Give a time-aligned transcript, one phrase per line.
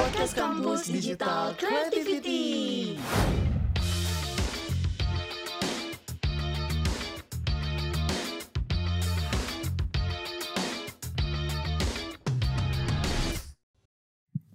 [0.00, 2.96] Podcast Kampus Digital Creativity.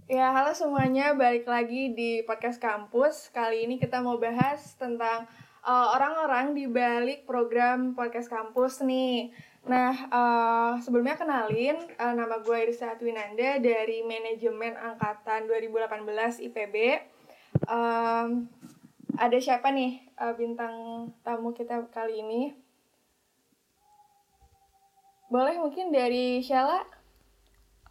[0.09, 3.29] Ya, halo semuanya, balik lagi di podcast kampus.
[3.29, 5.29] Kali ini kita mau bahas tentang
[5.61, 9.29] uh, orang-orang di balik program podcast kampus nih.
[9.65, 17.01] Nah, uh, sebelumnya kenalin, uh, nama gue Irisa Twinanda dari Manajemen Angkatan 2018 IPB.
[17.65, 18.45] Um,
[19.17, 22.53] ada siapa nih uh, bintang tamu kita kali ini?
[25.33, 26.85] Boleh mungkin dari Sheila?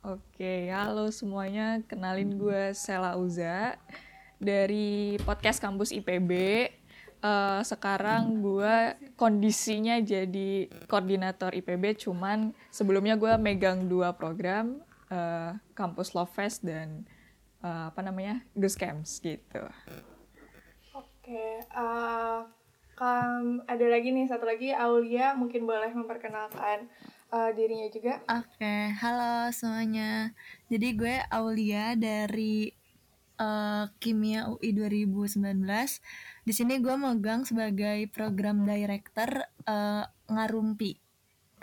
[0.07, 1.83] Oke, halo semuanya.
[1.91, 3.75] Kenalin gue Sela Uza
[4.39, 6.31] dari podcast kampus IPB.
[7.25, 16.13] Uh, sekarang gue kondisinya jadi koordinator IPB, cuman sebelumnya gue megang dua program, uh, kampus
[16.13, 17.09] Love Fest dan
[17.65, 19.65] uh, apa namanya Gus Camps gitu.
[20.93, 22.45] Oke, uh,
[23.01, 26.93] um, ada lagi nih satu lagi Aulia mungkin boleh memperkenalkan
[27.33, 28.21] uh, dirinya juga.
[28.29, 28.93] Oke, okay.
[29.01, 30.37] halo semuanya.
[30.69, 32.84] Jadi gue Aulia dari
[33.39, 35.41] uh, Kimia UI 2019.
[36.45, 41.01] Di sini gue megang sebagai program director uh, Ngarumpi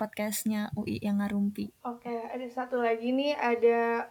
[0.02, 1.70] podcastnya UI yang Ngarumpi.
[1.86, 4.10] Oke, okay, ada satu lagi nih ada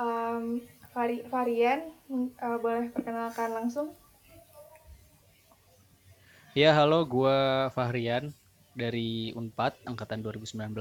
[0.00, 0.64] um,
[0.96, 1.92] vari varian
[2.40, 3.92] uh, boleh perkenalkan langsung.
[6.56, 8.32] Ya, halo, gue Fahrian
[8.72, 10.72] dari Unpad angkatan 2019.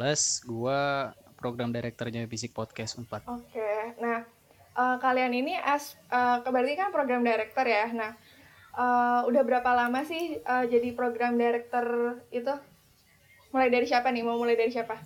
[0.48, 3.28] Gua program direkturnya Fisik Podcast Unpad.
[3.28, 3.48] Oke.
[3.56, 3.96] Okay.
[4.04, 4.28] Nah,
[4.76, 7.90] uh, kalian ini as uh, berarti kan program director ya.
[7.96, 8.12] Nah,
[8.76, 12.54] uh, udah berapa lama sih uh, jadi program director itu?
[13.56, 14.24] Mulai dari siapa nih?
[14.28, 15.00] Mau mulai dari siapa?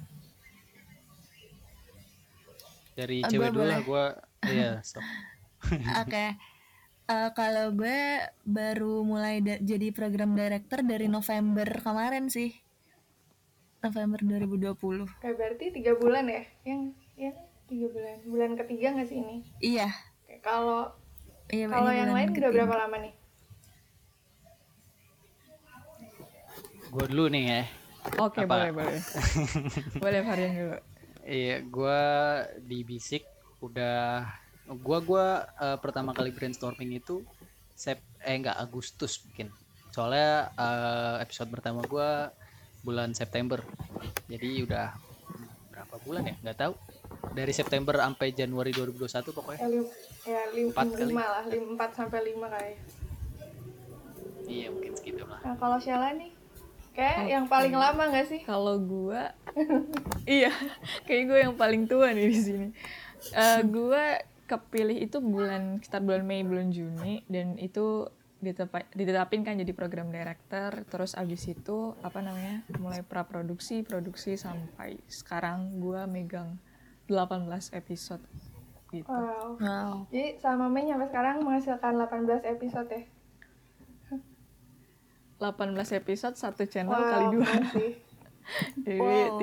[2.97, 4.05] Dari uh, cewek dulu lah gua.
[4.43, 5.77] Iya, Oke.
[6.03, 6.29] Okay.
[7.09, 12.53] Uh, kalau gue baru mulai jadi program director dari November kemarin sih.
[13.81, 15.09] November 2020.
[15.17, 16.43] Kayak berarti tiga bulan ya?
[16.67, 16.81] Yang
[17.17, 17.31] ya
[17.69, 18.17] tiga bulan.
[18.25, 19.37] Bulan ketiga nggak sih ini?
[19.61, 19.87] Iya.
[20.41, 20.89] Kalau
[21.53, 22.49] iya, kalau yang lain ketiga.
[22.49, 23.13] udah berapa lama nih?
[26.89, 27.61] Gue dulu nih ya.
[28.17, 28.99] Oke okay, boleh boleh.
[30.03, 30.77] boleh varian dulu.
[31.29, 32.01] Iya, gue
[32.65, 33.23] di Bisik
[33.61, 34.25] udah
[34.81, 35.25] gua gua
[35.57, 37.25] uh, pertama kali brainstorming itu
[37.75, 39.51] sep eh enggak Agustus mungkin.
[39.91, 42.31] Soalnya uh, episode pertama gua
[42.85, 43.59] bulan September
[44.31, 44.87] jadi udah
[45.89, 46.35] berapa bulan ya?
[46.45, 46.73] Nggak tahu.
[47.33, 49.59] Dari September sampai Januari 2021 pokoknya.
[49.59, 49.85] Ya, lim,
[50.23, 51.13] ya lim, empat kali.
[51.17, 52.77] lah lim, empat sampai lima kali
[54.49, 55.39] iya mungkin segitu lah.
[55.45, 56.33] Nah kalau Sheila nih
[56.97, 58.41] kayak oh, yang paling lama nggak sih?
[58.43, 59.31] Kalau gua
[60.25, 60.51] iya
[61.05, 62.67] kayak gue yang paling tua nih di sini.
[63.31, 64.17] Uh, gua
[64.49, 68.09] kepilih itu bulan sekitar bulan Mei bulan Juni dan itu
[68.95, 75.75] ditetapin kan jadi program director terus abis itu apa namanya mulai praproduksi produksi sampai sekarang
[75.83, 76.55] gue megang
[77.11, 78.23] 18 episode
[78.89, 79.11] gitu.
[79.11, 79.93] Wow, wow.
[80.09, 83.03] jadi sama Mei sampai sekarang menghasilkan 18 episode ya?
[85.39, 87.53] 18 episode satu channel wow, kali dua.
[87.75, 87.91] sih.
[88.87, 89.39] jadi wow.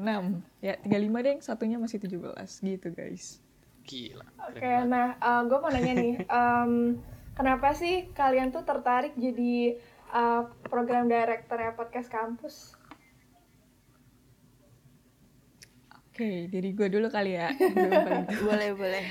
[0.00, 3.42] 36 ya 35 deh satunya masih 17 gitu guys.
[3.82, 7.02] Gila oke okay, nah uh, gue mau nanya nih um,
[7.32, 9.80] kenapa sih kalian tuh tertarik jadi
[10.12, 12.76] uh, program directornya podcast kampus?
[16.12, 17.48] Oke, jadi gue dulu kali ya.
[18.44, 19.04] boleh, boleh.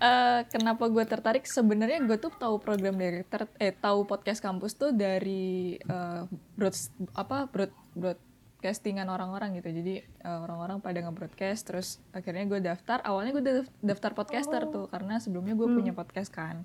[0.00, 1.48] Uh, kenapa gue tertarik?
[1.48, 6.76] Sebenarnya gue tuh tahu program director, eh tahu podcast kampus tuh dari uh, broad
[7.16, 9.72] apa broad broadcastingan orang-orang gitu.
[9.72, 13.00] Jadi uh, orang-orang pada nge-broadcast, terus akhirnya gue daftar.
[13.00, 13.44] Awalnya gue
[13.80, 14.72] daftar podcaster oh.
[14.72, 15.76] tuh karena sebelumnya gue hmm.
[15.80, 16.64] punya podcast kan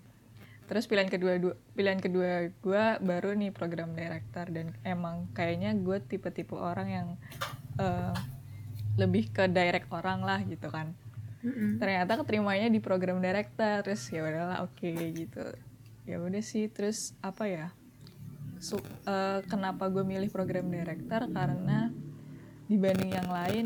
[0.65, 6.01] terus pilihan kedua dua, pilihan kedua gue baru nih program director dan emang kayaknya gue
[6.01, 7.07] tipe-tipe orang yang
[7.77, 8.13] uh,
[8.97, 10.93] lebih ke direct orang lah gitu kan.
[11.45, 11.77] Mm-hmm.
[11.77, 15.45] ternyata keterimanya di program director terus ya udahlah oke okay, gitu.
[16.09, 17.67] Ya udah sih terus apa ya?
[18.57, 21.29] So, uh, kenapa gue milih program director?
[21.29, 21.93] Karena
[22.65, 23.65] dibanding yang lain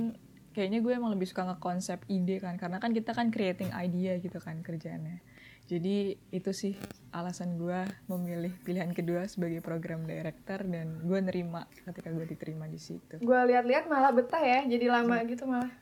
[0.51, 2.59] kayaknya gue emang lebih suka ngekonsep ide kan.
[2.59, 5.23] Karena kan kita kan creating idea gitu kan kerjanya
[5.69, 6.73] jadi itu sih
[7.13, 12.81] alasan gue memilih pilihan kedua sebagai program director dan gue nerima ketika gue diterima di
[12.81, 13.21] situ.
[13.21, 15.69] Gue lihat-lihat malah betah ya jadi lama gitu malah.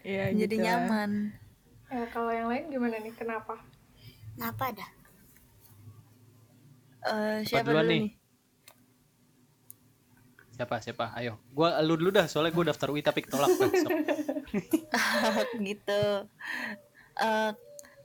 [0.00, 1.34] Ya jadi gitu nyaman.
[1.90, 3.12] Ya kalau yang lain gimana nih?
[3.12, 3.60] Kenapa?
[4.38, 4.86] Kenapa ada?
[7.00, 8.12] Uh, siapa dulu nih, nih?
[10.56, 11.12] Siapa siapa?
[11.16, 11.36] Ayo.
[11.52, 13.90] Gua lu dulu dah soalnya gua daftar UI tapi ketolak besok.
[15.68, 16.04] gitu.
[17.20, 17.52] Eh,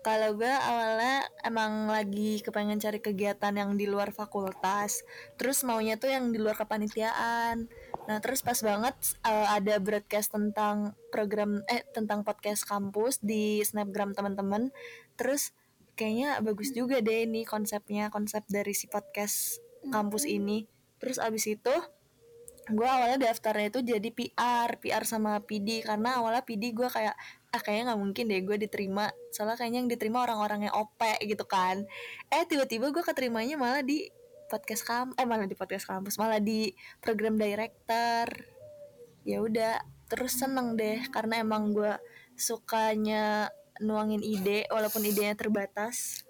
[0.05, 5.01] kalau gue awalnya emang lagi kepengen cari kegiatan yang di luar fakultas.
[5.33, 7.65] Terus maunya tuh yang di luar kepanitiaan.
[8.05, 8.93] Nah terus pas banget
[9.25, 14.69] eh, ada broadcast tentang program eh tentang podcast kampus di snapgram teman-teman
[15.17, 15.57] terus
[15.97, 19.57] kayaknya bagus juga deh ini konsepnya konsep dari si podcast
[19.89, 20.69] kampus ini.
[21.01, 21.73] Terus abis itu
[22.65, 27.13] gue awalnya daftarnya itu jadi PR PR sama PD karena awalnya PD gue kayak
[27.53, 29.13] ah kayaknya nggak mungkin deh gue diterima.
[29.29, 31.85] Soalnya kayaknya yang diterima orang-orang yang OP gitu kan.
[32.33, 34.09] Eh tiba-tiba gue keterimanya malah di
[34.49, 38.25] podcast kam eh malah di podcast kampus malah di program director.
[39.25, 41.93] Ya udah terus seneng deh karena emang gue
[42.33, 43.49] sukanya
[43.81, 46.25] nuangin ide walaupun idenya terbatas.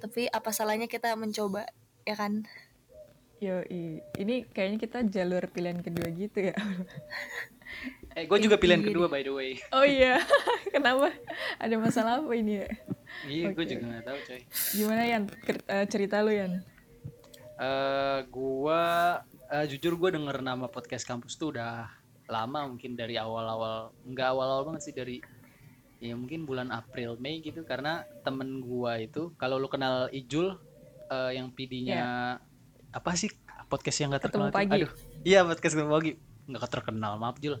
[0.00, 1.68] Tapi apa salahnya kita mencoba
[2.06, 2.46] ya kan
[3.36, 3.60] Yo,
[4.16, 6.56] ini kayaknya kita jalur pilihan kedua gitu ya.
[8.16, 9.60] Eh, gue juga pilihan kedua by the way.
[9.76, 10.16] Oh iya,
[10.74, 11.12] kenapa?
[11.60, 12.68] Ada masalah apa ini ya?
[13.28, 13.72] Iya, gue Oke.
[13.76, 14.40] juga nggak tahu coy.
[14.72, 15.22] Gimana Yan?
[15.68, 16.64] Eh, cerita lu Yan?
[17.60, 18.80] Eh, gua
[19.52, 21.92] eh, jujur gue denger nama podcast kampus tuh udah
[22.28, 25.16] lama mungkin dari awal-awal nggak awal-awal banget sih dari
[26.02, 30.56] ya mungkin bulan April Mei gitu karena temen gua itu kalau lu kenal Ijul
[31.12, 32.36] eh, yang PD-nya
[32.96, 33.28] apa sih
[33.68, 34.32] podcast yang gak.
[34.32, 34.56] Ketemu terkenal?
[34.56, 34.72] Pagi.
[34.80, 36.12] Aduh, iya podcast ketemu pagi
[36.46, 37.60] nggak terkenal maaf Jul.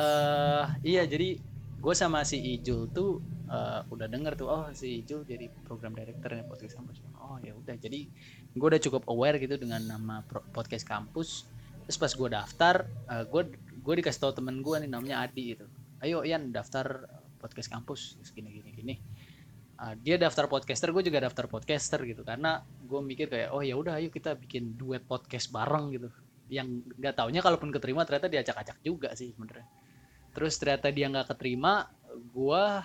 [0.00, 1.38] eh iya jadi
[1.80, 6.42] gue sama si Ijul tuh eh, udah denger tuh oh si Ijul jadi program directornya
[6.48, 8.08] podcast kampus oh ya udah jadi
[8.56, 10.24] gue udah cukup aware gitu dengan nama
[10.56, 11.44] podcast kampus
[11.84, 12.74] terus pas gue daftar
[13.28, 13.42] gue
[13.82, 15.66] gue dikasih tahu temen gue nih namanya Adi gitu
[16.00, 17.10] ayo Ian daftar
[17.42, 18.94] podcast kampus terus gini gini gini
[19.80, 22.20] Ah, dia daftar podcaster gue juga daftar podcaster gitu.
[22.20, 26.08] Karena gue mikir kayak oh ya udah ayo kita bikin duet podcast bareng gitu.
[26.52, 29.64] Yang nggak taunya kalaupun keterima ternyata diacak-acak juga sih sebenarnya.
[30.36, 31.88] Terus ternyata dia nggak keterima
[32.28, 32.84] gua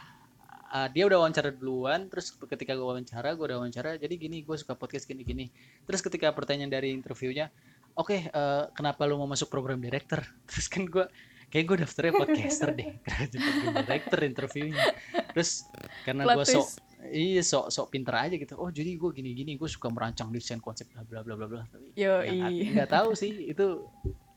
[0.71, 2.07] ah, dia udah wawancara duluan.
[2.07, 5.51] Terus ketika gua wawancara gua udah wawancara jadi gini gue suka podcast gini gini.
[5.83, 7.51] Terus ketika pertanyaan dari interviewnya
[7.99, 10.23] oke eh, kenapa lu mau masuk program director?
[10.47, 11.11] Terus kan gua
[11.55, 12.99] kayak gue daftarnya podcaster deh.
[12.99, 14.83] Jadi program director interviewnya.
[15.31, 15.63] Terus
[16.03, 16.67] karena gua sok
[17.07, 18.53] iya sok sok pinter aja gitu.
[18.55, 21.61] Oh jadi gue gini gini gue suka merancang desain konsep bla bla bla bla bla.
[21.63, 22.75] Tapi Yo, yang i.
[22.75, 23.47] nggak tahu sih.
[23.47, 23.87] Itu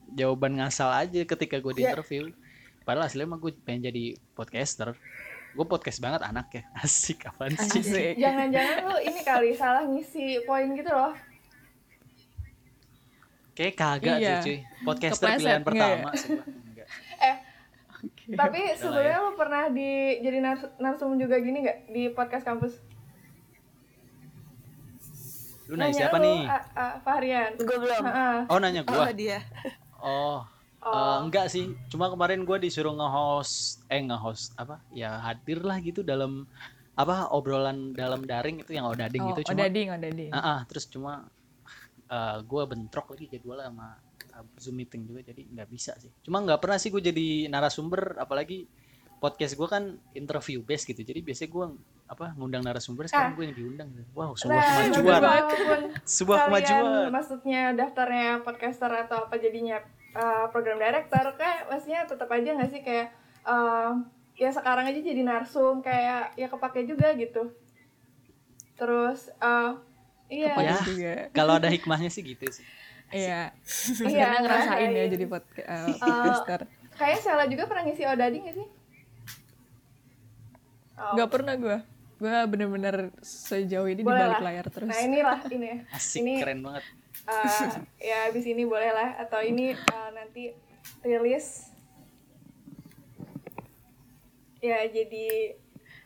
[0.08, 1.90] jawaban ngasal aja ketika gue di Ya.
[1.90, 2.30] interview.
[2.80, 4.94] Padahal aslinya mah gue pengen jadi podcaster.
[5.50, 6.62] Gue podcast banget anak ya.
[6.86, 8.14] Asik apaan sih.
[8.14, 11.18] Jangan-jangan lu ini kali salah ngisi poin gitu loh.
[13.50, 14.38] kayak kagak Iya.
[14.38, 14.58] sih cuy.
[14.86, 16.46] Podcaster Kepleset, pilihan nggak pertama sumpah.
[18.28, 18.76] Eh, tapi ya.
[18.76, 19.90] sebelumnya lu pernah di
[20.20, 22.76] jadi nars- narsum juga gini nggak di podcast kampus?
[25.64, 27.52] lu nanya Nanya siapa lu, nih A- A- Fahrian.
[27.56, 28.38] gue belum Heeh.
[28.48, 29.38] oh nanya oh gue dia
[30.00, 30.40] oh
[30.80, 36.00] eh, enggak sih cuma kemarin gue disuruh nge-host eh nge-host apa ya hadir lah gitu
[36.00, 36.48] dalam
[36.96, 40.30] apa obrolan dalam daring itu yang odading Oh, gitu cuma odading, odading.
[40.32, 41.28] Ah, ah, terus cuma
[42.42, 44.07] gue bentrok lagi jadwalnya sama uh,
[44.58, 46.11] zoom meeting juga jadi nggak bisa sih.
[46.23, 48.69] Cuma nggak pernah sih gue jadi narasumber apalagi
[49.19, 51.02] podcast gue kan interview based gitu.
[51.02, 51.67] Jadi biasanya gue
[52.08, 53.88] apa ngundang narasumber sekarang gue yang diundang.
[54.14, 55.81] Wow sebuah Nah, kemajuan.
[56.19, 57.11] sebuah kemajuan.
[57.12, 59.82] maksudnya daftarnya podcaster atau apa jadinya
[60.14, 62.81] uh, program director kayak maksudnya tetap aja nggak sih?
[62.81, 63.12] Kayak
[63.44, 63.92] uh,
[64.38, 67.50] ya sekarang aja jadi narsum kayak ya kepake juga gitu.
[68.78, 69.75] Terus uh,
[70.30, 70.54] iya.
[70.95, 71.16] Ya.
[71.35, 72.64] kalau ada hikmahnya sih gitu sih
[73.10, 73.50] Iya.
[74.02, 75.10] Iya, Karena ngerasain ya ngerasain.
[75.10, 76.60] jadi podca- eh, podcaster.
[76.92, 78.68] kayak Sela juga pernah ngisi odading gak sih
[80.94, 81.78] Oh, Gak pernah gue.
[82.18, 84.50] Gue bener-bener sejauh ini di Boleh balik lah.
[84.50, 84.88] layar terus.
[84.88, 86.84] nah inilah ini ya asik Ini- keren banget
[87.24, 90.50] uh, ya abis ini boleh lah atau ini uh, nanti
[91.00, 91.70] rilis
[94.58, 95.54] ya jadi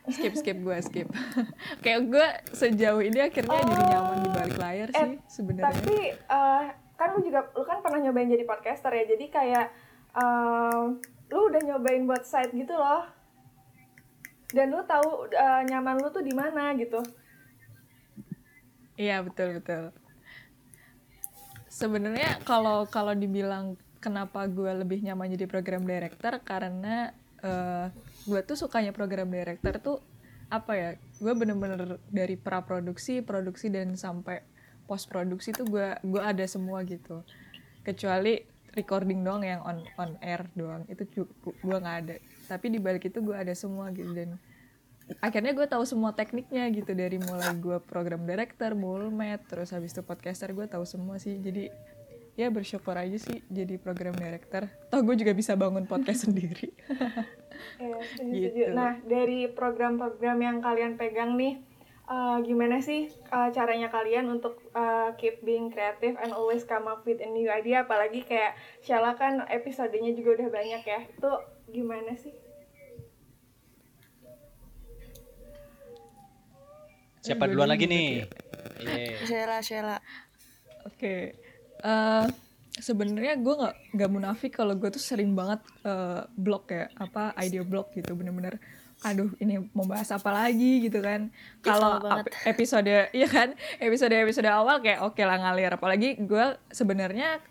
[0.05, 1.07] skip skip gue skip.
[1.83, 5.73] Kayak gue sejauh ini akhirnya jadi nyaman di balik layar Eh, sih sebenarnya.
[5.73, 6.63] tapi uh,
[7.03, 9.67] kan lu juga lu kan pernah nyobain jadi podcaster ya jadi kayak
[10.15, 13.03] um, lu udah nyobain buat site gitu loh
[14.55, 17.03] dan lu tahu uh, nyaman lu tuh di mana gitu
[18.93, 19.89] Iya betul betul.
[21.65, 27.09] Sebenarnya kalau kalau dibilang kenapa gue lebih nyaman jadi program director karena
[27.41, 27.89] eh,
[28.29, 29.97] gue tuh sukanya program director tuh
[30.53, 30.89] apa ya?
[31.17, 34.45] Gue bener-bener dari pra produksi, produksi dan sampai
[34.83, 37.23] post produksi tuh gue gue ada semua gitu.
[37.81, 41.03] Kecuali recording doang yang on on air doang itu
[41.43, 42.15] gue nggak ada.
[42.47, 44.35] Tapi di balik itu gue ada semua gitu dan
[45.19, 50.01] akhirnya gue tahu semua tekniknya gitu dari mulai gue program director, mulmet, terus habis itu
[50.01, 51.35] podcaster gue tahu semua sih.
[51.37, 51.67] Jadi
[52.33, 56.73] ya bersyukur aja sih jadi program director toh gue juga bisa bangun podcast sendiri
[57.77, 58.49] Iya, setuju, Gitu.
[58.49, 58.63] setuju.
[58.73, 61.61] Nah, dari program-program yang kalian pegang nih,
[62.09, 67.03] eh, gimana sih eh, caranya kalian untuk eh, keep being creative and always come up
[67.07, 67.83] with a new idea?
[67.85, 70.99] Apalagi kayak Sheila kan episodenya juga udah banyak ya.
[71.07, 71.31] Itu
[71.71, 72.33] gimana sih?
[77.23, 78.07] Siapa duluan dulu lagi nih?
[78.83, 79.23] Iya.
[79.23, 79.95] Sheila Sheila
[80.83, 81.39] Oke,
[81.79, 82.25] eh
[82.73, 87.63] sebenarnya gue nggak nggak munafik kalau gue tuh sering banget eh, blog ya, apa idea
[87.63, 88.59] blog gitu, bener-bener.
[89.03, 90.87] Aduh, ini mau bahas apa lagi?
[90.87, 91.27] gitu kan?
[91.59, 91.99] Kalau
[92.47, 93.51] episode, iya kan,
[93.83, 95.75] episode episode awal kayak oke lah ngalir.
[95.75, 97.43] Apalagi gue sebenarnya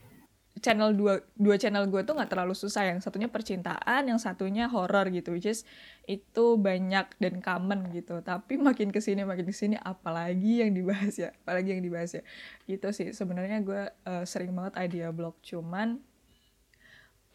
[0.63, 2.89] channel dua dua channel gue tuh nggak terlalu susah.
[2.89, 5.69] Yang satunya percintaan yang satunya horror gitu which is
[6.09, 8.25] itu banyak dan common gitu.
[8.25, 12.23] Tapi makin ke sini makin ke sini apalagi yang dibahas ya apalagi yang dibahas ya.
[12.65, 13.13] Itu sih.
[13.13, 15.37] Sebenarnya gue eh, sering banget idea blog.
[15.45, 16.01] Cuman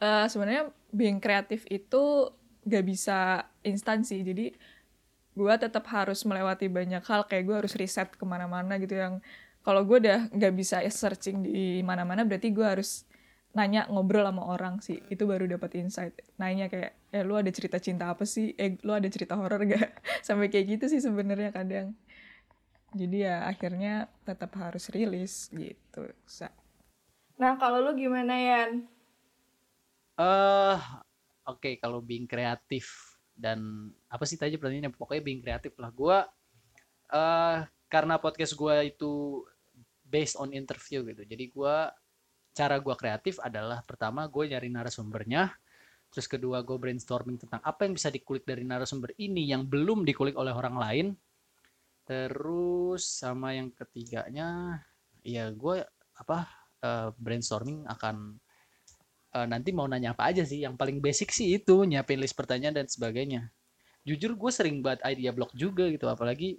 [0.01, 2.33] eh, sebenarnya being kreatif itu
[2.67, 4.21] gak bisa instan sih.
[4.21, 4.51] Jadi
[5.37, 7.25] gue tetap harus melewati banyak hal.
[7.25, 8.99] Kayak gue harus riset ke mana-mana gitu.
[8.99, 9.23] Yang
[9.63, 13.03] kalau gue udah nggak bisa searching di mana-mana berarti gue harus
[13.51, 14.99] nanya ngobrol sama orang sih.
[15.09, 16.15] Itu baru dapat insight.
[16.39, 18.53] Nanya kayak eh lu ada cerita cinta apa sih?
[18.55, 21.95] Eh lu ada cerita horor gak sampai kayak gitu sih sebenarnya kadang.
[22.95, 26.47] Jadi ya akhirnya tetap harus rilis gitu Sa.
[27.37, 28.89] Nah, kalau lu gimana, Yan?
[30.17, 30.77] Eh,
[31.47, 35.89] oke kalau being kreatif dan apa sih tadi pertanyaannya pokoknya being kreatif lah.
[35.93, 36.27] Gua
[37.07, 39.43] eh karena podcast gua itu
[40.03, 41.23] based on interview gitu.
[41.23, 41.91] Jadi gua
[42.51, 45.53] cara gua kreatif adalah pertama gue nyari narasumbernya,
[46.09, 50.33] terus kedua gue brainstorming tentang apa yang bisa dikulik dari narasumber ini yang belum dikulik
[50.33, 51.07] oleh orang lain.
[52.07, 54.81] Terus sama yang ketiganya
[55.21, 55.85] ya gue
[56.17, 56.49] apa
[56.81, 58.41] eh, brainstorming akan
[59.37, 60.65] eh, nanti mau nanya apa aja sih?
[60.65, 63.53] Yang paling basic sih itu nyiapin list pertanyaan dan sebagainya.
[64.07, 66.57] Jujur gue sering buat idea block juga gitu apalagi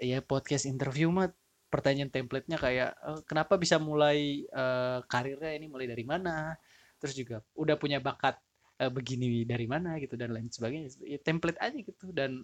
[0.00, 1.30] ya podcast interview mah
[1.70, 6.58] pertanyaan template-nya kayak eh, kenapa bisa mulai eh, karirnya ini mulai dari mana?
[7.00, 8.36] Terus juga udah punya bakat
[8.82, 9.96] eh, begini dari mana?
[10.02, 10.90] gitu dan lain sebagainya.
[11.06, 12.42] Ya, template aja gitu dan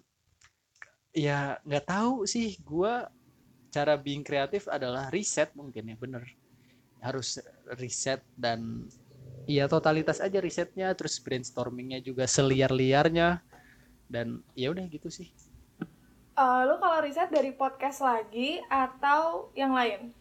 [1.17, 2.93] ya nggak tahu sih gue
[3.73, 6.25] cara being kreatif adalah riset mungkin ya bener.
[7.03, 7.43] Harus
[7.77, 8.87] riset dan
[9.47, 13.41] ya totalitas aja risetnya terus brainstormingnya juga seliar-liarnya.
[14.07, 15.31] Dan ya udah gitu sih.
[16.37, 20.13] Eh, lu kalau riset dari podcast lagi atau yang lain?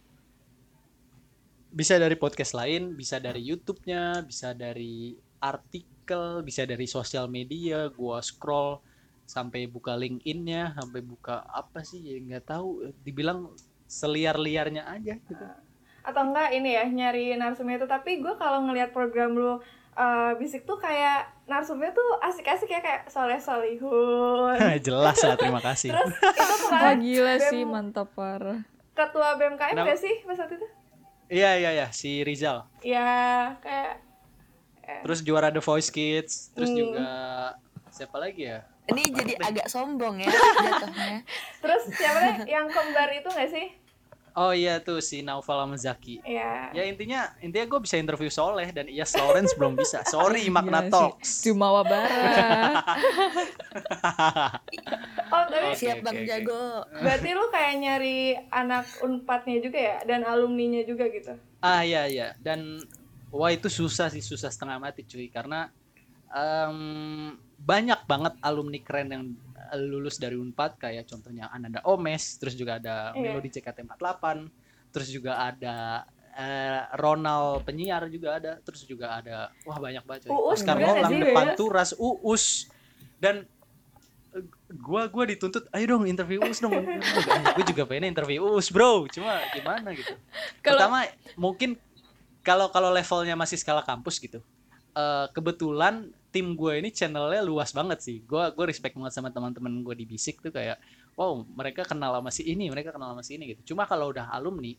[1.76, 5.12] bisa dari podcast lain bisa dari YouTube-nya bisa dari
[5.44, 7.92] artikel bisa dari sosial media.
[7.92, 8.80] Gua scroll
[9.28, 12.88] sampai buka LinkedIn-nya sampai buka apa sih ya nggak tahu.
[13.04, 13.52] Dibilang
[13.84, 15.44] seliar-liarnya aja gitu
[16.06, 17.86] Atau enggak ini ya, nyari narsumnya itu.
[17.86, 19.58] Tapi gue kalau ngelihat program lu
[19.92, 24.54] eh, bisik tuh kayak narsumnya tuh asik-asik ya kayak soleh solihun.
[24.86, 28.60] jelas lah terima kasih Terus itu wah kemarin gila BEM sih mantap parah
[28.92, 29.88] ketua BMKM Kenapa?
[29.88, 30.68] gak sih pas waktu itu?
[31.28, 33.08] iya iya iya si Rizal Ya
[33.58, 34.04] kayak
[35.02, 36.78] terus juara The Voice Kids terus Hmm.
[36.78, 37.08] juga
[37.88, 40.30] siapa lagi ya ini jadi agak sombong ya
[40.64, 41.24] jatuhnya
[41.58, 43.66] terus siapa yang kembar itu gak sih?
[44.36, 46.68] Oh iya tuh si Naufal sama Zaki Ya.
[46.70, 50.86] ya intinya intinya gue bisa interview Soleh dan Iyas Lawrence belum bisa sorry Makna Gila
[50.86, 50.92] sih.
[50.92, 52.84] Talks cuma wabara
[55.26, 56.26] Oh tapi Oke, siap bang oke.
[56.26, 56.62] jago
[56.94, 61.34] berarti lu kayak nyari anak unpadnya juga ya dan alumninya juga gitu.
[61.58, 62.78] Ah iya iya dan
[63.28, 65.66] wah itu susah sih susah setengah mati cuy karena
[66.28, 66.78] em,
[67.56, 69.24] banyak banget alumni keren yang
[69.74, 73.34] lulus dari Unpad kayak contohnya Ananda Omes terus juga ada Iya.
[73.34, 74.24] Melody CKT48
[74.90, 80.30] terus juga ada eh, Ronald penyiar juga ada terus juga ada wah banyak banget cuy
[80.30, 81.56] Uus Oscar Nolang depan Uus?
[81.56, 82.44] Turas Uus.
[83.16, 83.48] Dan
[84.32, 84.44] eh,
[84.76, 86.76] gua gua dituntut ayo dong interview Uus dong.
[87.56, 89.08] Gue juga pengen interview Uus bro.
[89.08, 90.12] Cuma gimana gitu.
[90.60, 90.98] Kalau- pertama
[91.34, 91.80] mungkin
[92.40, 94.38] kalau kalau levelnya masih skala kampus gitu
[94.92, 98.22] eh, kebetulan tim gue ini channelnya luas banget sih.
[98.22, 100.76] Gue gue respect banget sama teman-teman gue di bisik tuh kayak
[101.16, 103.74] wow mereka kenal sama si ini mereka kenal sama si ini gitu.
[103.74, 104.74] Cuma kalau udah alumni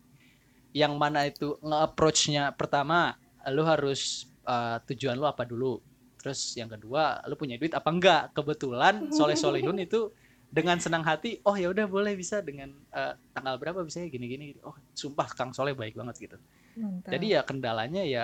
[0.76, 3.18] yang mana itu nge-approach-nya pertama
[3.50, 5.82] lu harus eh, tujuan lu apa dulu?
[6.22, 8.24] Terus yang kedua lu punya duit apa enggak?
[8.36, 10.12] Kebetulan soleh solehun itu
[10.48, 14.26] dengan senang hati oh ya udah boleh bisa dengan eh, tanggal berapa bisa ya gini
[14.32, 16.38] gini oh sumpah kang soleh baik banget gitu.
[16.78, 17.10] Mantap.
[17.10, 18.24] jadi ya kendalanya ya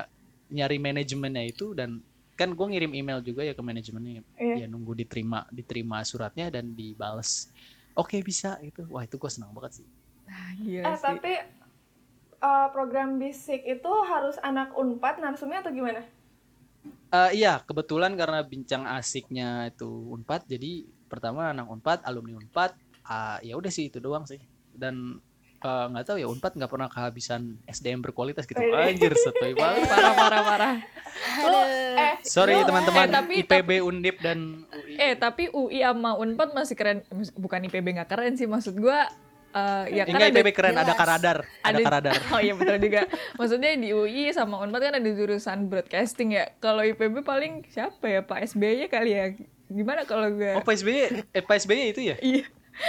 [0.53, 4.66] nyari manajemennya itu dan kan gue ngirim email juga ya ke manajemennya Iya.
[4.66, 7.54] ya nunggu diterima diterima suratnya dan dibales
[7.94, 9.88] oke bisa itu wah itu gue senang banget sih
[10.24, 11.34] Ah, gila Eh sih tapi
[12.40, 16.02] uh, program bisik itu harus anak Unpad narsumnya atau gimana?
[17.13, 22.74] Uh, iya, kebetulan karena bincang asiknya itu Unpad, jadi pertama anak Unpad, alumni Unpad,
[23.06, 24.42] uh, ya udah sih itu doang sih.
[24.74, 25.22] Dan
[25.63, 28.60] nggak uh, tahu ya Unpad nggak pernah kehabisan SDM berkualitas gitu.
[28.60, 29.88] Anjir, sotoy banget.
[29.88, 30.75] parah parah parah.
[31.39, 31.60] Lu,
[31.96, 35.00] eh, Sorry teman-teman eh, tapi- IPB Undip dan UI.
[35.00, 37.00] Eh tapi UI sama Unpad masih keren.
[37.34, 39.08] Bukan IPB nggak keren sih maksud gua.
[39.53, 42.15] eh, ya kan Enggak ada- IPB keren, ada karadar, ada, karadar.
[42.34, 43.05] Oh iya betul juga.
[43.38, 46.50] Maksudnya di UI sama Unpad kan ada jurusan broadcasting ya.
[46.58, 49.25] Kalau IPB paling siapa ya Pak SBY kali ya.
[49.70, 50.53] Gimana kalau gue?
[50.53, 52.17] Oh, Pak SBY, eh Pak SBY itu ya?
[52.20, 52.46] Iya.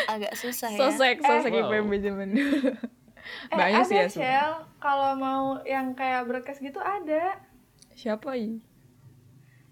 [0.07, 1.69] Agak susah ya Sosek, sosek Wow.
[1.69, 2.71] IPB zaman dulu.
[2.71, 4.07] eh, Banyak ada sih ya.
[4.09, 7.37] Shell, kalau mau yang kayak broadcast gitu ada.
[7.93, 8.57] Siapa ya?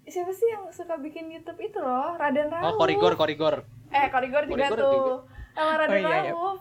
[0.03, 2.13] Siapa sih yang suka bikin YouTube itu loh?
[2.13, 2.63] Raden Rauf.
[2.65, 3.63] Oh, korigor, korigor.
[3.89, 4.91] Eh, Korigor juga Korigor tuh.
[4.91, 5.13] juga.
[5.53, 6.31] Sama Raden Oh, iya, iya.
[6.31, 6.59] Rauf.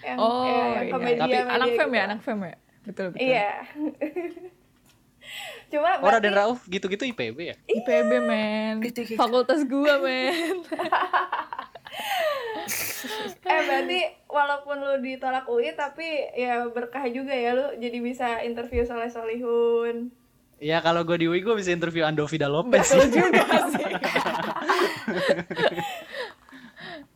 [0.00, 0.90] Yang, Oh ya, yang iya.
[0.90, 2.06] komedia Tapi anak media fem ya, gitu.
[2.06, 2.54] anak fem ya.
[2.80, 3.20] Betul betul.
[3.22, 3.50] Iya.
[5.70, 7.56] Cuma Oh, Raden Rauf gitu-gitu IPB ya?
[7.62, 8.74] IPB men.
[8.82, 9.14] Gitu-gitu.
[9.14, 10.64] Fakultas gua men.
[13.50, 18.84] eh berarti walaupun lu ditolak UI tapi ya berkah juga ya lu jadi bisa interview
[18.84, 20.10] Soleh Solihun.
[20.60, 23.00] Ya kalau gue di UI gue bisa interview Andovida Lopez sih.
[23.00, 23.88] Betul juga sih.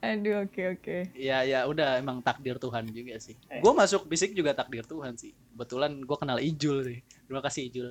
[0.05, 0.97] Aduh oke oke.
[1.17, 3.37] Ya ya udah emang takdir Tuhan juga sih.
[3.61, 5.37] Gue masuk bisik juga takdir Tuhan sih.
[5.53, 6.99] Kebetulan gue kenal Ijul sih.
[7.29, 7.88] Terima kasih Ijul.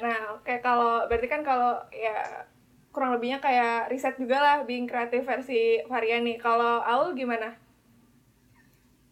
[0.00, 2.44] Nah, oke kalau berarti kan kalau ya
[2.90, 6.38] kurang lebihnya kayak riset juga lah being kreatif versi varian nih.
[6.42, 7.54] Kalau Aul gimana?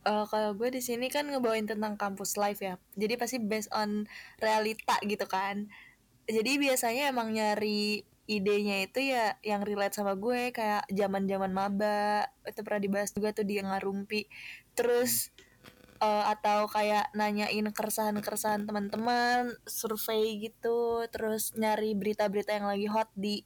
[0.09, 4.09] Eh, kalau gue di sini kan ngebawain tentang kampus life ya jadi pasti based on
[4.41, 5.69] realita gitu kan
[6.25, 12.25] jadi biasanya emang nyari idenya itu ya yang relate sama gue kayak zaman zaman maba
[12.49, 14.33] itu pernah dibahas juga tuh di ngarumpi
[14.73, 15.29] terus
[16.01, 23.45] eh, atau kayak nanyain keresahan-keresahan teman-teman survei gitu terus nyari berita-berita yang lagi hot di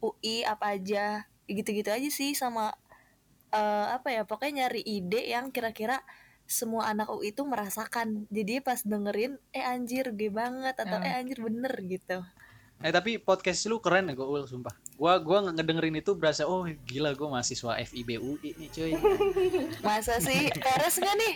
[0.00, 2.72] UI apa aja gitu-gitu aja sih sama
[3.52, 6.02] eh, apa ya pokoknya nyari ide yang kira-kira
[6.50, 11.38] semua anak UI itu merasakan jadi pas dengerin eh anjir gede banget atau eh anjir
[11.38, 12.26] bener gitu
[12.80, 14.72] Eh tapi podcast lu keren ya gue ul sumpah.
[14.96, 18.92] Gua gua ngedengerin itu berasa oh gila gue mahasiswa FIB UI nih cuy.
[19.84, 21.32] masa sih peres nggak nih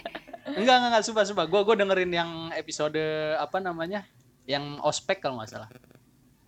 [0.56, 1.44] enggak enggak enggak sumpah sumpah.
[1.44, 2.96] Gua gua dengerin yang episode
[3.36, 4.08] apa namanya?
[4.48, 5.68] Yang ospek kalau nggak salah.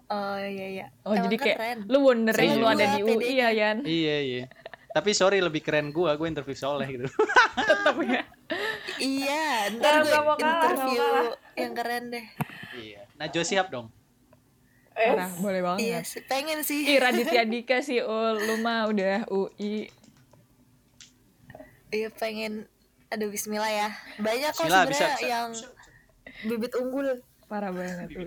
[0.07, 1.79] Oh iya iya Oh Emang jadi kayak keren.
[1.87, 3.77] lu wondering lu ada gua, di UI ya Yan.
[3.83, 4.45] Iya iya.
[4.91, 7.05] Tapi sorry lebih keren gua, gue interview Soleh gitu.
[7.69, 8.23] Tetap ya.
[8.97, 11.27] iya ntar gue nggak mau kalah, nggak mau interview kalah.
[11.55, 12.27] yang keren deh
[12.77, 13.01] iya.
[13.17, 13.89] Nah, Jo siap dong.
[14.97, 16.05] Eh, Parah, boleh iya banget.
[16.09, 19.93] sih pengen sih Ih Raditya Dika sih ul, lu mah udah UI.
[21.91, 22.65] iya pengen
[23.07, 25.09] aduh Bismillah ya banyak kok sebenarnya bisa.
[25.21, 25.51] yang
[26.45, 28.27] bibit unggul Parah banget tuh.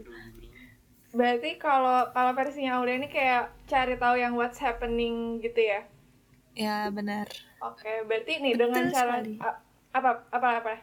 [1.20, 5.84] Berarti kalau kalau versinya Aulia ini kayak cari tahu yang what's happening gitu ya.
[6.56, 7.28] ya benar
[7.60, 9.60] Oke, berarti nih Betul dengan cara a-
[9.92, 10.74] apa apa apa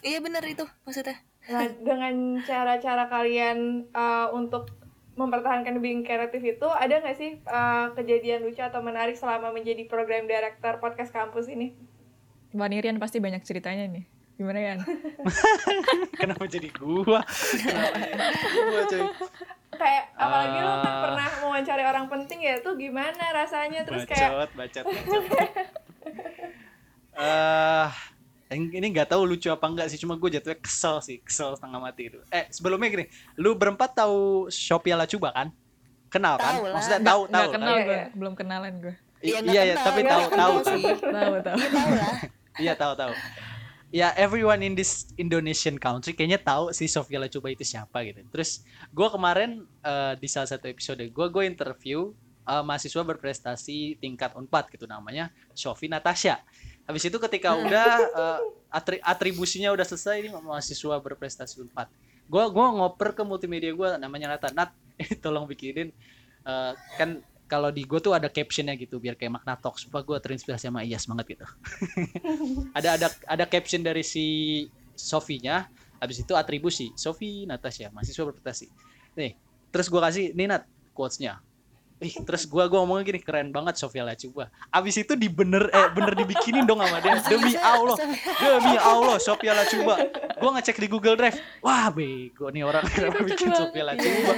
[0.00, 4.70] iya benar itu maksudnya Nah, dengan cara-cara kalian uh, untuk
[5.18, 10.30] mempertahankan being kreatif itu, ada nggak sih uh, kejadian lucu atau menarik selama menjadi program
[10.30, 11.74] director podcast kampus ini?
[12.54, 14.04] Mbak Nirian pasti banyak ceritanya nih.
[14.42, 14.78] Gimana Yan?
[16.20, 17.22] Kenapa jadi gua?
[17.22, 17.94] Kenapa
[18.90, 19.30] jadi gua?
[19.72, 21.00] Kayak apalagi lu kan Ah.
[21.00, 23.86] pernah mewawancari orang penting ya, tuh gimana rasanya?
[23.86, 25.48] Terus kayak bacot, bacot, bacot.
[27.12, 27.86] Eh,
[28.50, 31.78] yang ini nggak tahu lucu apa enggak sih, cuma gue jatuhnya kesel sih, kesel setengah
[31.78, 32.18] mati itu.
[32.28, 33.04] Eh, sebelumnya gini,
[33.36, 35.54] lu berempat tahu Shopee Lacuba kan?
[36.08, 36.52] Kenal kan?
[36.52, 36.62] Tahu.
[36.68, 37.80] Maksudnya tahu, Nggak tahu kenal kan?
[37.80, 38.04] Gue, iya.
[38.12, 38.94] belum kenalan gue.
[39.22, 40.54] I- Iya, iya, kenal, tapi tahu, tahu.
[40.66, 40.82] sih.
[40.98, 41.56] Tahu tahu.
[41.56, 42.12] iya tahu
[42.60, 43.12] Iya, tahu, tahu.
[43.92, 48.24] Ya, everyone in this Indonesian country kayaknya tahu sih Sofia Lacuba itu siapa gitu.
[48.32, 52.08] Terus gue kemarin eh, di salah satu episode gue gue interview
[52.48, 56.40] eh, mahasiswa berprestasi tingkat Unpad gitu namanya Sofi Natasha.
[56.88, 58.40] Habis itu ketika udah eh,
[58.72, 61.92] atri- atribusinya udah selesai ini mahasiswa berprestasi Unpad.
[62.32, 64.48] Gua gua ngoper ke multimedia gua namanya Nata.
[64.56, 64.72] Nat,
[65.24, 65.92] tolong bikinin
[66.48, 67.20] eh, kan
[67.52, 69.76] kalau di gue tuh ada captionnya gitu biar kayak makna talk.
[69.76, 71.44] Supaya gue terinspirasi sama Iyas banget gitu.
[72.78, 74.24] Ada ada ada caption dari si
[74.96, 75.68] Sofinya
[76.00, 78.72] habis itu atribusi Sofi Natasha mahasiswa berprestasi.
[79.20, 79.36] Nih
[79.68, 80.64] terus gue kasih nih Nat
[80.96, 81.44] quotesnya
[82.02, 84.50] Ih, terus gua gua ngomongnya gini keren banget Sofia Lacuba.
[84.74, 87.22] Abis itu dibener eh bener dibikinin dong sama dia.
[87.30, 87.96] Demi Allah.
[88.42, 89.94] Demi Allah Sofia Lacuba.
[90.42, 91.38] Gua ngecek di Google Drive.
[91.62, 94.34] Wah, bego nih orang kenapa bikin Sofia Lacuba.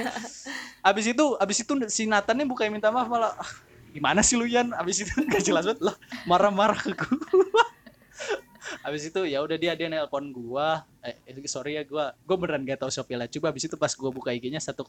[0.85, 3.49] Abis itu abis itu si Nathan nih bukannya minta maaf malah "Ah,
[3.89, 4.69] gimana sih lu Yan?
[4.77, 5.97] Abis itu gak jelas banget lah
[6.29, 7.64] marah-marah ke gua.
[8.81, 12.65] Habis itu ya udah dia dia nelpon gua eh eh, sorry ya gua gua beneran
[12.65, 14.81] gak tahu Shopee Live coba habis itu pas gua buka IG-nya 1,6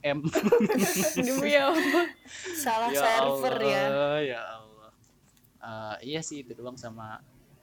[0.00, 0.18] m
[1.26, 2.02] Demi apa?
[2.56, 3.82] Salah server ya.
[3.86, 4.68] Allah, ya Allah
[5.60, 7.20] Eh, iya sih itu doang sama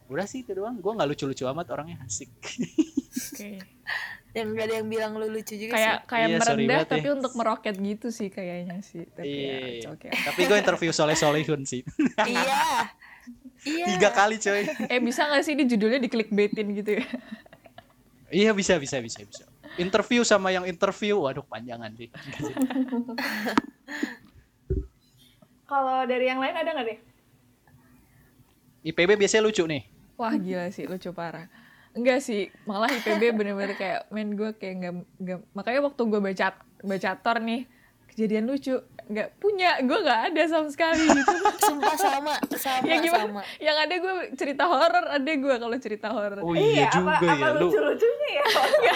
[0.08, 2.30] udah sih itu doang gua nggak lucu-lucu amat orangnya asik
[3.34, 3.58] Oke.
[4.30, 6.94] Dan gak ada yang bilang lu lucu juga Kayak kayak Iya, merendah banget ya.
[6.94, 9.10] tapi untuk meroket gitu sih kayaknya sih.
[9.10, 9.90] Tapi ya, Iya.
[9.98, 10.12] okay.
[10.14, 12.36] tapi gue interview Soleh Solihun sih sih.
[12.38, 12.86] iya.
[13.68, 13.86] Iya.
[13.96, 17.06] tiga kali coy Eh bisa gak sih di judulnya di clickbaitin gitu ya?
[18.32, 19.44] iya bisa bisa bisa bisa
[19.76, 22.08] interview sama yang interview waduh panjangan sih
[25.68, 27.00] Kalau dari yang lain ada nggak deh?
[28.88, 29.84] IPB biasanya lucu nih
[30.18, 31.46] Wah gila sih lucu parah.
[31.94, 36.48] Enggak sih, malah IPB bener-bener kayak main gue kayak nggak nggak makanya waktu gue baca
[36.82, 37.66] baca tor nih
[38.10, 41.34] kejadian lucu nggak punya gue nggak ada sama sekali gitu.
[41.64, 43.24] Sumpah sama, sama, ya gimana?
[43.24, 43.42] sama.
[43.58, 46.40] Yang ada gue cerita horor ada gue kalau cerita horor.
[46.44, 48.44] oh iya, juga apa, ya apa lu lucu-lucunya ya?
[48.78, 48.94] Iya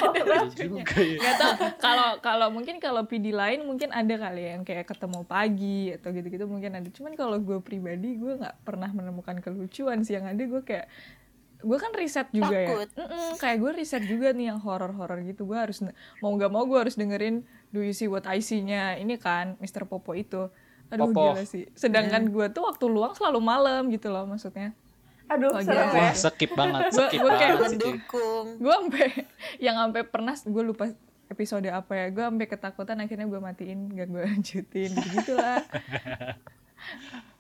[0.54, 4.64] juga ya Gak tau kalau kalau mungkin kalau PD lain mungkin ada kali ya yang
[4.68, 6.90] kayak ketemu pagi atau gitu-gitu mungkin ada.
[6.92, 10.92] Cuman kalau gue pribadi gue nggak pernah menemukan kelucuan sih yang ada gue kayak
[11.62, 12.90] gue kan riset juga Takut.
[12.90, 15.86] ya Mm-mm, kayak gue riset juga nih yang horor-horor gitu gue harus
[16.20, 19.84] mau nggak mau gue harus dengerin Do You See What I See-nya ini kan Mr.
[19.84, 20.52] Popo itu
[20.88, 21.34] aduh Popo.
[21.34, 24.76] gila sih sedangkan gue tuh waktu luang selalu malam gitu loh maksudnya
[25.26, 25.96] Aduh, Oh, serem ya.
[25.96, 27.88] wah skip banget Gua- skip gua kayak banget sih cuy.
[27.90, 28.46] Mendukung.
[28.58, 29.08] gue sampai
[29.66, 30.86] yang sampai pernah gue lupa
[31.26, 35.64] episode apa ya gue sampai ketakutan akhirnya gue matiin gak gue lanjutin gitu gitulah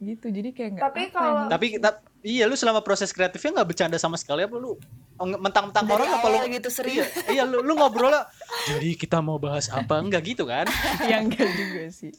[0.00, 0.26] gitu.
[0.28, 3.96] Jadi kayak nggak Tapi kalau- yang- tapi tap- iya lu selama proses kreatifnya nggak bercanda
[3.96, 4.78] sama sekali apa lu
[5.16, 6.38] Oh, mentang-mentang Dari orang apa lu?
[6.48, 7.10] gitu serius.
[7.26, 8.30] iya, iya lu, lu ngobrol lah
[8.64, 9.98] jadi kita mau bahas apa?
[9.98, 10.62] Enggak gitu kan?
[11.10, 12.12] Yang enggak juga sih.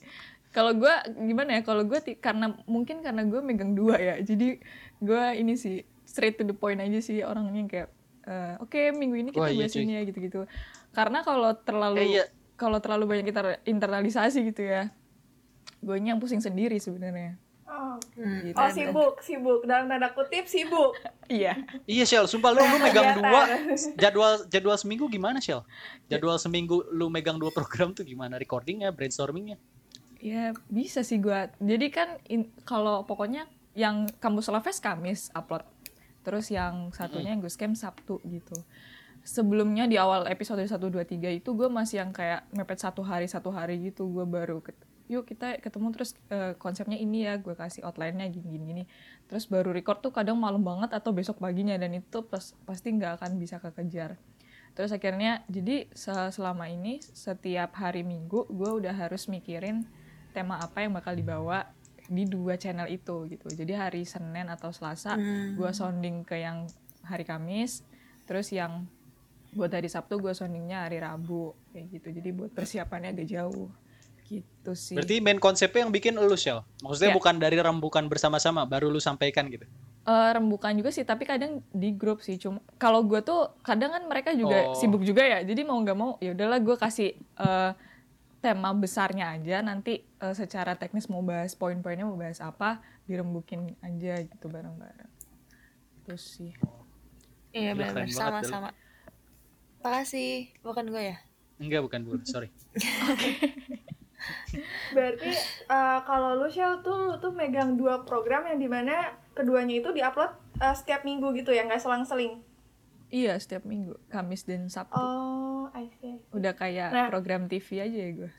[0.50, 4.60] Kalau gue gimana ya kalau gue karena mungkin karena gue megang dua ya jadi
[5.00, 7.88] gue ini sih straight to the point aja sih orangnya kayak
[8.26, 10.44] eh, oke minggu ini kita Wah, iya, bahas ini ya gitu-gitu.
[10.92, 12.26] Karena kalau terlalu Eh, iya.
[12.56, 14.92] kalau terlalu banyak kita internalisasi gitu ya
[15.80, 17.40] gue yang pusing sendiri sebenarnya
[17.80, 17.96] Oh.
[18.20, 18.44] Hmm.
[18.44, 18.60] gitu.
[18.60, 19.62] Oh sibuk, sibuk.
[19.64, 21.00] Dalam tanda kutip sibuk.
[21.32, 21.56] iya
[21.88, 23.42] iya Shell sumpah lu lu megang dua
[24.02, 25.64] jadwal jadwal seminggu gimana Shell
[26.12, 29.56] jadwal seminggu lu megang dua program tuh gimana recordingnya brainstormingnya
[30.20, 31.48] Ya bisa sih gua.
[31.64, 32.20] Jadi kan
[32.68, 35.64] kalau pokoknya yang kampus Lafes Kamis upload.
[36.28, 38.60] Terus yang satunya yang gue scam Sabtu gitu.
[39.24, 43.32] Sebelumnya di awal episode 1 2 3 itu gue masih yang kayak mepet satu hari
[43.32, 44.60] satu hari gitu gue baru
[45.10, 48.84] yuk kita ketemu terus eh, konsepnya ini ya gue kasih outline-nya gini gini.
[49.26, 53.18] Terus baru record tuh kadang malam banget atau besok paginya dan itu pas, pasti nggak
[53.18, 54.22] akan bisa kekejar.
[54.78, 59.84] Terus akhirnya jadi se- selama ini setiap hari Minggu gue udah harus mikirin
[60.30, 61.74] tema apa yang bakal dibawa
[62.06, 63.50] di dua channel itu gitu.
[63.50, 65.18] Jadi hari Senin atau Selasa
[65.58, 66.70] gue sounding ke yang
[67.02, 67.82] hari Kamis,
[68.30, 68.86] terus yang
[69.58, 72.08] buat hari Sabtu gue soundingnya hari Rabu kayak gitu.
[72.14, 73.74] Jadi buat persiapannya agak jauh
[74.30, 74.94] gitu sih.
[74.94, 77.18] berarti main konsepnya yang bikin lu Shell maksudnya Ya.
[77.18, 79.66] bukan dari rembukan bersama-sama baru lu sampaikan gitu
[80.02, 82.34] Eh, rembukan juga sih, tapi kadang di grup sih.
[82.34, 84.74] Cuma kalau gue tuh kadang kan mereka juga Oh.
[84.74, 85.46] sibuk juga ya.
[85.46, 87.72] Jadi mau nggak mau ya udahlah gue kasih eh,
[88.40, 89.62] tema besarnya aja.
[89.62, 95.12] Nanti eh, secara teknis mau bahas poin-poinnya mau bahas apa, dirembukin aja gitu bareng-bareng.
[96.02, 96.58] Terus sih.
[97.54, 98.74] Iya benar sama-sama.
[99.80, 101.18] Makasih, bukan gue ya.
[101.60, 102.50] enggak bukan bu sorry
[104.92, 105.32] Berarti
[105.66, 108.94] eh, kalau lu Shell tuh lu tuh megang dua program yang di mana
[109.32, 112.42] keduanya itu diupload eh, setiap minggu gitu ya, nggak selang-seling.
[113.08, 114.94] Iya setiap minggu, Kamis dan Sabtu.
[114.94, 116.22] Oh, I see.
[116.30, 117.08] Udah kayak Nah.
[117.08, 118.32] program TV aja ya gue.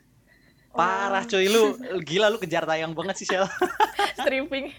[0.70, 3.42] parah cuy lu gila lu kejar tayang banget sih Shell
[4.14, 4.70] Stripping.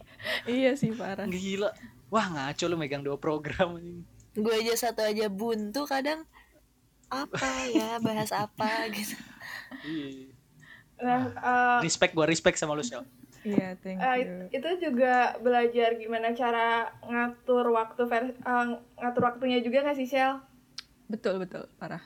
[0.48, 1.28] iya sih parah.
[1.28, 1.68] gila
[2.08, 4.00] wah ngaco lu megang dua program ini
[4.32, 6.24] Gue aja satu aja buntu kadang
[7.12, 9.20] apa ya bahas apa gitu.
[9.84, 10.32] Iya.
[11.02, 13.02] Nah, eh, respect gua respect sama lu Shell
[13.42, 14.54] Iya, thank eh, you.
[14.54, 20.38] itu juga belajar gimana cara ngatur waktu ver- eh, ngatur waktunya juga nggak sih Shell?
[21.08, 22.06] Betul betul parah.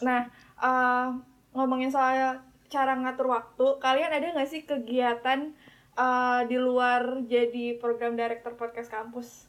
[0.00, 1.06] Nah, eh,
[1.52, 5.54] ngomongin soal cara ngatur waktu, kalian ada nggak sih kegiatan
[5.92, 9.46] eh, di luar jadi program director podcast kampus?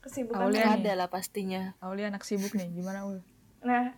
[0.00, 0.76] Kesibukan Aulia.
[0.76, 1.72] Ada lah pastinya.
[1.78, 3.20] Aulia anak sibuk nih, gimana Ul?
[3.60, 3.92] Nah,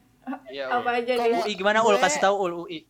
[0.47, 1.39] Iya, apa aja nih?
[1.39, 2.83] UI gimana ul Gue- kasih tahu ul UI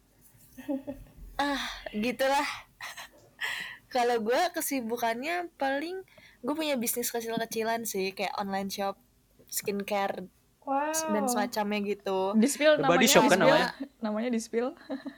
[1.37, 2.47] Ah, gitulah.
[3.95, 6.01] Kalau gue kesibukannya paling
[6.41, 8.97] gue punya bisnis kecil-kecilan sih kayak online shop
[9.47, 10.27] skincare
[10.63, 10.91] Wow.
[10.91, 12.35] dan semacamnya gitu.
[12.35, 13.47] Di spill The namanya Body Shop kan di-spill.
[13.47, 13.69] namanya?
[14.03, 14.69] Namanya di spill.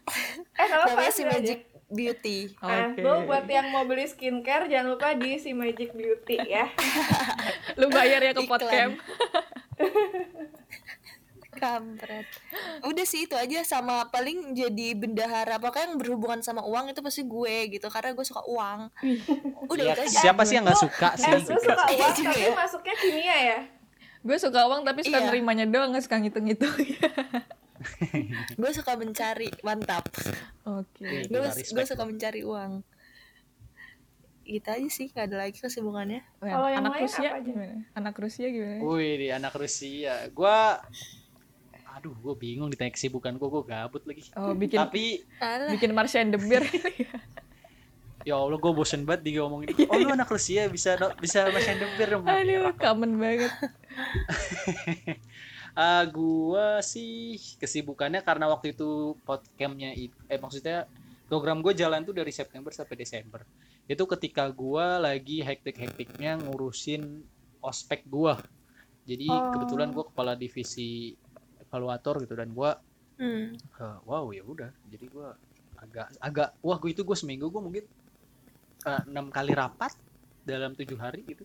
[0.60, 1.36] Eh, Namanya si spill aja.
[1.40, 2.38] Magic Beauty.
[2.60, 3.00] Nah, Oke.
[3.00, 6.68] lo buat yang mau beli skincare jangan lupa di si Magic Beauty ya.
[7.80, 9.00] Lu bayar ya ke Iklan.
[11.58, 12.26] Kampret.
[12.80, 17.22] Udah sih itu aja sama paling jadi bendahara pokoknya yang berhubungan sama uang itu pasti
[17.22, 18.88] gue gitu karena gue suka uang.
[19.72, 20.18] Udah Ya, itu aja.
[20.24, 21.26] siapa sih yang nggak suka sih?
[21.26, 22.50] Eh, lu suka uang tapi ya.
[22.54, 23.58] masuknya kimia ya?
[24.18, 25.26] Gue suka uang tapi suka Iya.
[25.26, 26.74] nerimanya doang, gak suka ngitung-ngitung.
[28.58, 30.10] Gue suka mencari mantap.
[30.64, 31.06] Oke.
[31.06, 32.82] Iya, Gue gue suka mencari uang.
[34.42, 36.24] Gitu aja sih, gak ada lagi kesibukannya.
[36.40, 37.44] Kalau yang anak lain Rusia apa aja?
[37.44, 37.74] gimana?
[37.94, 38.78] Anak Rusia gimana?
[38.82, 40.14] Wih, di anak Rusia.
[40.32, 40.80] Gua
[41.98, 44.22] aduh, gue bingung ditanya kesibukan gue, gue gabut lagi.
[44.38, 46.62] Oh, bikin Tapi Alah, bikin Marsha and the Bear.
[48.28, 49.74] ya Allah, gue bosen banget diomongin.
[49.90, 52.22] Oh, lu anak Rusia bisa bisa masih dempir dong.
[52.22, 53.50] Aduh, common banget.
[55.78, 60.90] Ah, gua sih kesibukannya karena waktu itu podcamnya itu eh maksudnya
[61.30, 63.46] program gue jalan tuh dari September sampai Desember.
[63.86, 67.22] Itu ketika gua lagi hektik-hektiknya ngurusin
[67.62, 68.42] ospek gua.
[69.06, 69.54] Jadi Oh.
[69.54, 71.14] kebetulan gua kepala divisi
[71.68, 72.80] evaluator gitu dan gua
[73.20, 73.54] hmm.
[73.56, 74.70] eh, wow ya udah.
[74.88, 75.36] Jadi gua
[75.78, 77.84] agak agak wah gue itu gue seminggu gue mungkin
[78.82, 79.94] eh, enam kali rapat
[80.42, 81.44] dalam tujuh hari gitu.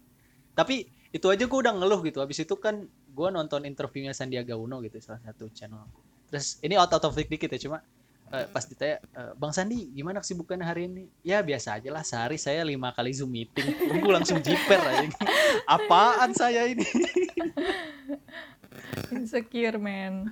[0.54, 2.18] Tapi itu aja gue udah ngeluh gitu.
[2.22, 5.86] Habis itu kan gue nonton interviewnya Sandiaga Uno gitu salah satu channel.
[6.34, 7.86] Terus ini out of topic dikit ya cuma
[8.34, 11.06] eh, pas ditanya eh, Bang Sandi gimana kesibukannya hari ini?
[11.22, 13.70] Ya biasa aja lah sehari saya lima kali zoom meeting.
[14.02, 15.06] Gue langsung jiper aja.
[15.78, 16.86] Apaan saya ini?
[19.10, 20.32] Insecure, man.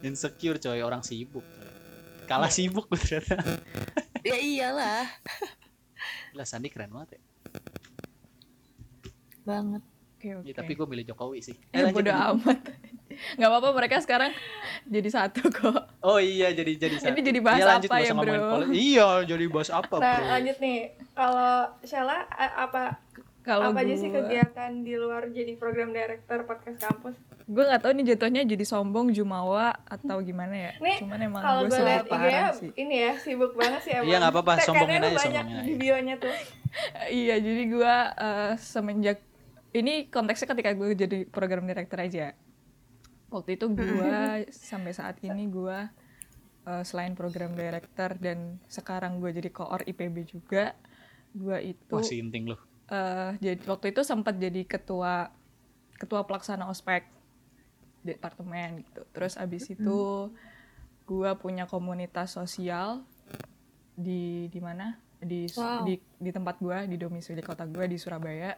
[0.00, 1.44] Insecure coy orang sibuk.
[2.24, 3.36] Kalah sibuk gue ternyata.
[4.24, 5.04] Ya iyalah,
[6.32, 7.22] Lah Sandi keren banget ya.
[9.44, 9.82] banget.
[10.16, 10.48] Oke, oke.
[10.48, 11.52] Ya, tapi gue milih Jokowi sih.
[11.68, 12.40] Eh, bodo lanjut.
[12.40, 12.60] amat.
[13.38, 14.32] Gak apa-apa mereka sekarang
[14.88, 16.00] jadi satu kok.
[16.00, 18.48] Oh iya jadi jadi Ini jadi bahas Iya, lanjut, apa ya, bro?
[18.72, 20.26] Iya jadi bahas apa Nah, bro?
[20.32, 20.78] lanjut nih.
[21.12, 22.82] Kalau Sheila a- apa
[23.44, 27.12] Kalau apa aja gue, sih kegiatan di luar jadi program director podcast kampus?
[27.44, 30.72] gue gak tahu nih jatuhnya jadi sombong, jumawa atau gimana ya.
[30.80, 32.72] Nih, Cuman emang Kalau gue ya, parah sih.
[32.72, 34.08] ini ya sibuk banget sih emang.
[34.08, 35.80] Iya, nggak apa-apa, sombongin aja, banyak sombongin di aja.
[35.80, 36.34] bionya tuh.
[37.06, 39.18] Iya, jadi gue eh, semenjak
[39.76, 42.32] ini konteksnya ketika gue jadi program director aja.
[43.28, 44.16] Waktu itu gue
[44.72, 45.78] sampai saat ini gue
[46.64, 50.72] eh, selain program director dan sekarang gue jadi koor IPB juga,
[51.36, 52.56] gue itu Wah si inting lu.
[52.94, 55.34] Eh, jadi waktu itu sempat jadi ketua
[55.98, 57.02] ketua pelaksana ospek
[58.06, 59.02] departemen gitu.
[59.10, 60.30] Terus abis itu
[61.04, 63.02] gue punya komunitas sosial
[63.94, 65.84] di di mana di Wow.
[65.88, 68.52] di di tempat gue di domisili kota gue di Surabaya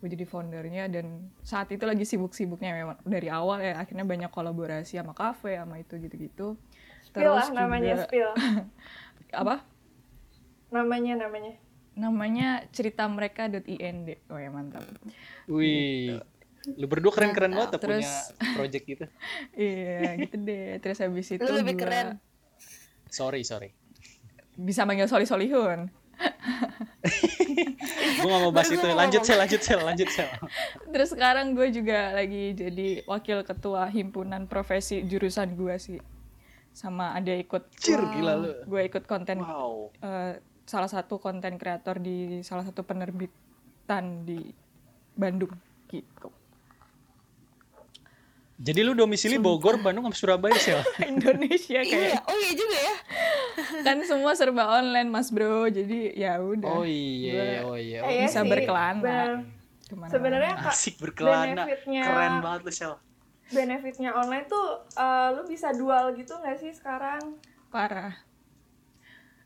[0.00, 4.96] gue jadi foundernya dan saat itu lagi sibuk-sibuknya memang dari awal ya akhirnya banyak kolaborasi
[4.96, 6.56] sama kafe sama itu gitu-gitu
[7.04, 8.30] Spill lah namanya juga spill.
[9.44, 9.60] apa
[10.70, 11.58] Namanya namanya.
[11.92, 13.66] Namanya cerita mereka.ind
[14.26, 14.84] oh ya mantap
[15.46, 16.20] Wih.
[16.76, 19.04] Lu berdua keren-keren banget tuh punya Terus- project gitu.
[19.56, 22.06] iya gitu deh terus habis itu Lu lebih gua keren.
[23.06, 23.72] Sorry sorry.
[24.52, 25.88] bisa manggil Soli Solihun
[28.12, 28.84] Gue gak mau bahas itu.
[28.84, 30.28] Lanjut sel, lanjut sel, lanjut sel.
[30.86, 35.98] terus sekarang gue juga lagi jadi wakil ketua himpunan profesi jurusan gue sih
[36.70, 38.52] sama ada ikut Cir, gila lu.
[38.62, 39.90] gue ikut konten Wow.
[39.98, 40.38] eh,
[40.70, 44.54] salah satu konten kreator di salah satu penerbitan di
[45.12, 45.50] Bandung
[45.88, 46.30] gitu
[48.56, 50.84] Jadi lu domisili Bogor, Bandung, sama Surabaya sel.
[51.10, 52.96] Indonesia Iya, kayak oh iya juga ya.
[53.88, 58.04] kan semua serba online mas bro jadi ya udah Oh iya, oh iya.
[58.04, 59.40] Iya bisa sih, berkelana.
[60.06, 61.64] Sebenarnya Kak, Asik berkelana.
[61.64, 62.94] benefitnya- Keren banget lu sel.
[63.50, 67.40] benefitnya online tuh eh, lu bisa dual gitu nggak sih sekarang?
[67.66, 68.12] parah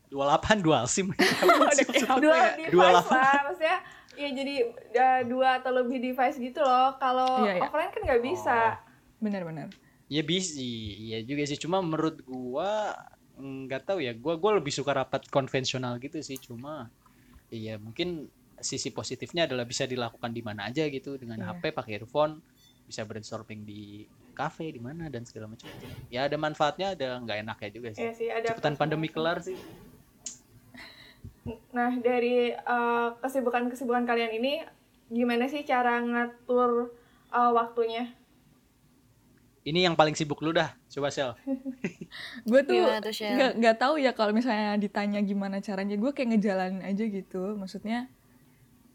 [0.09, 1.09] 28 dual sim.
[2.21, 2.49] Dua ya?
[2.55, 3.03] device Dua lah,
[3.49, 3.77] maksudnya
[4.15, 4.55] ya jadi
[4.95, 6.95] eh, dua atau lebih device gitu loh.
[6.97, 7.61] Kalau Iya, iya.
[7.63, 8.57] offline kan nggak bisa.
[9.15, 9.71] benar-benar
[10.05, 11.57] Ya bisa, iya juga sih.
[11.57, 12.93] Cuma menurut gua
[13.35, 14.13] nggak tahu ya.
[14.13, 16.37] Gua gua lebih suka rapat konvensional gitu sih.
[16.37, 16.93] Cuma
[17.49, 21.57] iya mungkin sisi positifnya adalah bisa dilakukan di mana aja gitu dengan Iya.
[21.57, 22.39] HP pakai earphone,
[22.85, 25.67] bisa brainstorming di kafe di mana dan segala macam.
[26.07, 28.03] Ya ada manfaatnya, ada nggak enaknya juga sih.
[28.05, 28.47] Iya sih ada.
[28.53, 29.57] Cepetan pandemi kelar sih.
[31.45, 34.53] Nah dari eh, kesibukan-kesibukan kalian ini
[35.13, 36.89] gimana sih cara ngatur
[37.29, 38.09] eh, waktunya?
[39.65, 40.77] Ini yang paling sibuk lu dah.
[40.89, 41.33] Coba sel.
[42.49, 47.03] gue tuh nggak nggak tahu ya kalau misalnya ditanya gimana caranya gue kayak ngejalanin aja
[47.09, 48.09] gitu maksudnya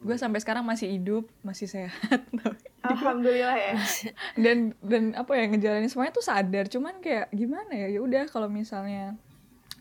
[0.01, 2.25] gue sampai sekarang masih hidup masih sehat
[2.81, 3.73] Alhamdulillah ya.
[4.45, 8.49] dan dan apa ya ngejalanin semuanya tuh sadar cuman kayak gimana ya ya udah kalau
[8.49, 9.21] misalnya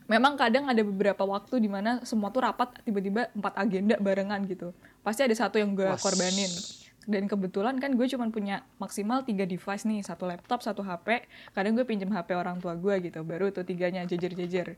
[0.09, 4.73] memang kadang ada beberapa waktu di mana semua tuh rapat tiba-tiba empat agenda barengan gitu.
[5.05, 6.01] Pasti ada satu yang gue Was.
[6.01, 6.49] korbanin.
[7.05, 11.25] Dan kebetulan kan gue cuma punya maksimal tiga device nih satu laptop satu hp
[11.57, 14.75] kadang gue pinjem hp orang tua gue gitu baru tuh tiganya jejer-jejer.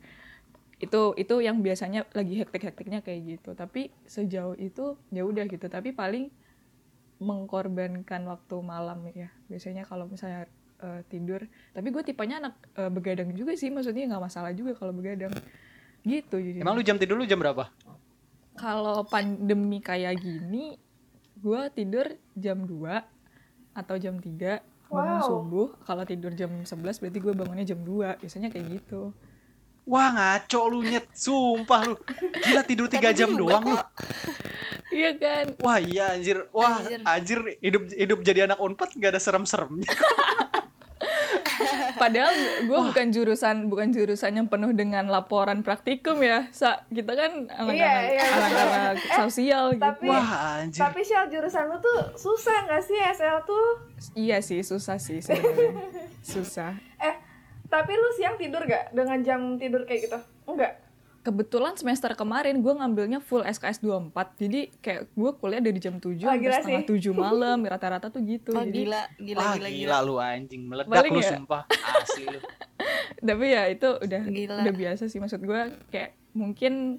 [0.84, 3.56] Itu itu yang biasanya lagi hektik-hektiknya kayak gitu.
[3.56, 5.72] Tapi sejauh itu ya udah gitu.
[5.72, 6.28] Tapi paling
[7.24, 10.50] mengkorbankan waktu malam ya biasanya kalau misalnya
[10.82, 11.42] eh, tidur
[11.72, 15.32] tapi gue tipenya anak eh, begadang juga sih maksudnya nggak masalah juga kalau begadang
[16.02, 17.70] gitu jadi Emang lu jam tidur lu jam berapa?
[18.52, 20.76] kalau pandemi kayak gini
[21.36, 23.02] gue tidur jam 2
[23.74, 24.60] atau jam 3 bangun
[24.92, 25.24] Wow.
[25.24, 26.68] subuh kalau tidur jam 11
[27.00, 29.16] berarti gue bangunnya jam 2 biasanya kayak gitu
[29.82, 31.98] Wah ngaco lu nyet, sumpah lu.
[32.38, 33.78] Gila tidur 3 jam doang lu.
[34.92, 37.00] iya kan Wah iya anjir, wah Anjir.
[37.04, 39.90] anjir hidup hidup jadi anak unpad gak ada serem-seremnya.
[42.02, 42.34] Padahal
[42.66, 46.50] gue bukan jurusan bukan jurusan yang penuh dengan laporan praktikum ya.
[46.50, 49.86] Sa, kita kan anak-anak Iya, iya, anak-anak sosial gitu.
[49.86, 50.30] Tapi Wah
[50.66, 50.82] anjir.
[50.82, 53.68] tapi Shell jurusan lu tuh susah nggak sih SL tuh?
[54.18, 55.78] Iya sih, susah sih sebenarnya.
[56.34, 56.74] susah.
[56.98, 57.16] Eh,
[57.70, 60.20] tapi lu siang tidur gak dengan jam tidur kayak gitu?
[60.50, 60.81] Enggak.
[61.22, 64.10] Kebetulan semester kemarin gue ngambilnya full SKS 24.
[64.36, 67.06] Jadi kayak gue kuliah dari jam 7 Wah, sampai setengah sih.
[67.06, 68.50] 7 malam, rata-rata tuh gitu.
[68.52, 69.98] Oh Jadi gila, gila, Wah gila, gila, gila.
[70.02, 71.30] lu anjing meledak Paling lu ya?
[71.32, 71.62] sumpah
[71.96, 72.40] asli lu.
[73.22, 74.56] tapi ya itu udah Gila.
[74.66, 76.98] udah biasa sih maksud gue kayak mungkin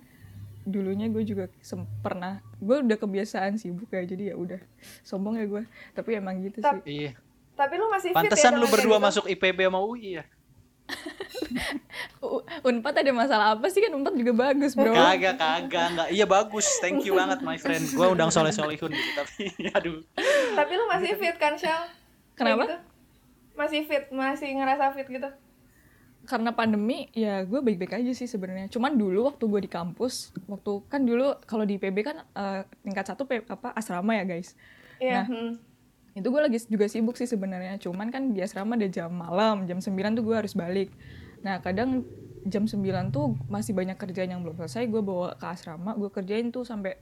[0.63, 1.51] dulunya gue juga
[1.99, 4.63] pernah gue udah kebiasaan sibuk ya jadi ya udah
[5.03, 7.19] sombong ya gue tapi emang gitu sih Tap- Iya.
[7.53, 9.05] Tapi lu masih fit ya Pantesan lu dengan kayak berdua gitu?
[9.05, 10.25] masuk IPB sama UI ya?
[12.69, 16.09] Unpad ada masalah apa sih kan Unpad juga bagus bro Kagak, kagak, enggak.
[16.15, 17.83] Iya bagus, thank you banget my friend.
[17.93, 20.01] Gua undang soleh solehun gitu, tapi aduh.
[20.57, 21.83] Tapi lu masih fit kan, Shell?
[22.39, 22.65] Kenapa?
[22.65, 22.77] gitu?
[23.53, 25.31] Masih fit, masih ngerasa fit gitu?
[26.23, 30.87] karena pandemi ya gue baik-baik aja sih sebenarnya cuman dulu waktu gue di kampus waktu
[30.87, 34.55] kan dulu kalau di PB kan eh, tingkat satu apa asrama ya guys
[35.03, 35.15] Iya.
[35.19, 35.51] Nah, hmm.
[36.13, 39.81] Itu gue lagi juga sibuk sih sebenarnya cuman kan di asrama ada jam malam jam
[39.81, 40.93] 9 tuh gue harus balik
[41.41, 42.05] nah kadang
[42.45, 42.77] jam 9
[43.11, 47.01] tuh masih banyak kerjaan yang belum selesai gue bawa ke asrama gue kerjain tuh sampai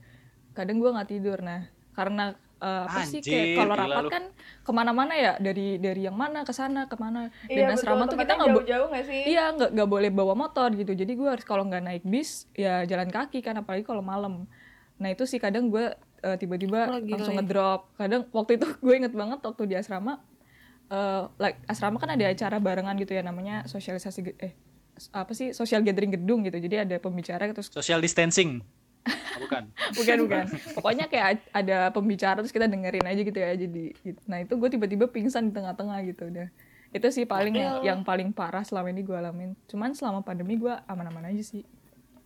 [0.55, 4.11] kadang gue nggak tidur nah karena eh, apa sih kayak Anjir, kalau rapat lu.
[4.13, 4.25] kan
[4.63, 7.77] ke mana-mana ya dari dari yang mana ke sana ke mana dan Iya, betul.
[7.83, 9.21] asrama tuh kita nggak jauh-jauh nggak sih?
[9.27, 10.93] Iya nggak nggak boleh bawa motor gitu.
[10.95, 14.47] Jadi gue harus kalau nggak naik bis ya jalan kaki kan apalagi kalau malam.
[15.01, 17.41] Nah itu sih kadang gue eh, tiba-tiba Oh, langsung ya.
[17.41, 17.81] ngedrop.
[17.95, 20.21] Kadang waktu itu gue inget banget waktu di asrama.
[20.91, 24.53] eh like asrama kan ada acara barengan gitu ya namanya sosialisasi eh
[25.15, 26.59] apa sih social gathering gedung gitu.
[26.59, 28.59] Jadi ada pembicara terus Social distancing.
[29.41, 29.71] Bukan.
[29.95, 30.45] bukan bukan.
[30.75, 33.55] Pokoknya kayak ad- ada pembicara terus kita dengerin aja gitu ya.
[33.55, 34.21] Jadi gitu.
[34.27, 36.51] nah itu gue tiba-tiba pingsan di tengah-tengah gitu udah.
[36.91, 39.55] Itu sih paling yang, yang paling parah selama ini gue alamin.
[39.65, 41.63] Cuman selama pandemi gue aman-aman aja sih.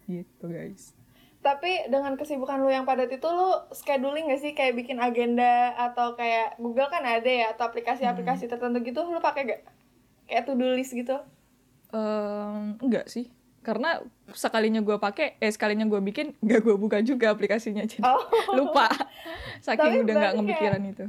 [0.04, 0.96] Gitu guys.
[1.44, 6.16] Tapi dengan kesibukan lu yang padat itu lu scheduling gak sih kayak bikin agenda atau
[6.16, 9.60] kayak Google kan ada ya atau aplikasi-aplikasi tertentu gitu lu pakai gak?
[10.24, 11.20] Kayak to-do list gitu?
[11.92, 13.28] Ehm, enggak sih.
[13.60, 14.00] Karena
[14.32, 18.24] sekalinya gue pakai, eh sekalinya gue bikin, nggak gue buka juga aplikasinya jadi Oh.
[18.56, 18.88] lupa.
[18.88, 21.06] Tapi Saking udah nggak ngepikiran itu.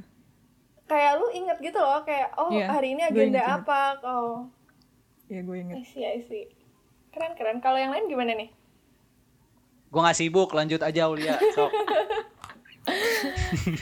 [0.86, 3.98] Kayak lu inget gitu loh kayak oh Iya, hari ini agenda apa?
[4.04, 4.52] Oh,
[5.26, 5.80] Ya gue inget.
[5.80, 6.52] I see, I see.
[7.10, 7.58] Keren keren.
[7.64, 8.52] Kalau yang lain gimana nih?
[9.96, 11.40] Gua nggak sibuk, lanjut aja Aulia.
[11.56, 11.72] Sok.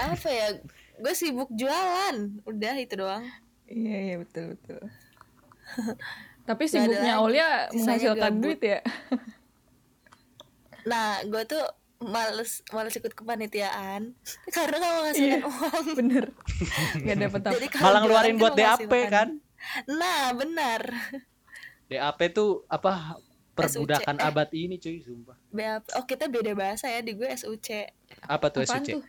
[0.06, 0.48] Apa ya?
[1.02, 2.46] Gue sibuk jualan.
[2.46, 3.26] Udah itu doang.
[3.66, 4.78] Iya iya betul betul.
[6.48, 7.18] Tapi sibuknya.
[7.18, 8.86] Aulia menghasilkan duit ya.
[10.86, 11.66] Nah, gue tuh
[11.98, 14.14] males males ikut kepanitiaan
[14.56, 15.40] karena gak menghasilkan Iya.
[15.50, 15.86] uang.
[15.98, 16.26] Bener.
[17.02, 17.58] Gak dapet apa.
[17.82, 19.28] Malah ngeluarin kan buat DAP kan?
[19.90, 20.82] Nah, benar.
[21.90, 23.18] DAP tuh apa?
[23.54, 24.26] Perbudakan SUC.
[24.26, 25.38] abad ini cuy, sumpah.
[25.94, 27.86] Oh, kita beda bahasa ya di gue SUC.
[28.24, 28.98] Apa tuh Apaan SUC?
[28.98, 29.04] tuh?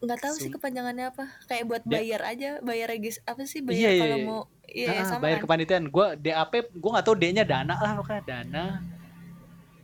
[0.00, 1.24] Nggak tahu sih Sum- kepanjangannya apa.
[1.44, 4.26] Kayak buat bayar aja, bayar regis apa sih bayar Iya, iya, kalau iya.
[4.26, 5.44] mau iya Ah, sama bayar kan?
[5.44, 5.84] kepanitiaan.
[5.86, 8.64] Gua DAP, gua nggak tahu D-nya dana lah pokoknya dana.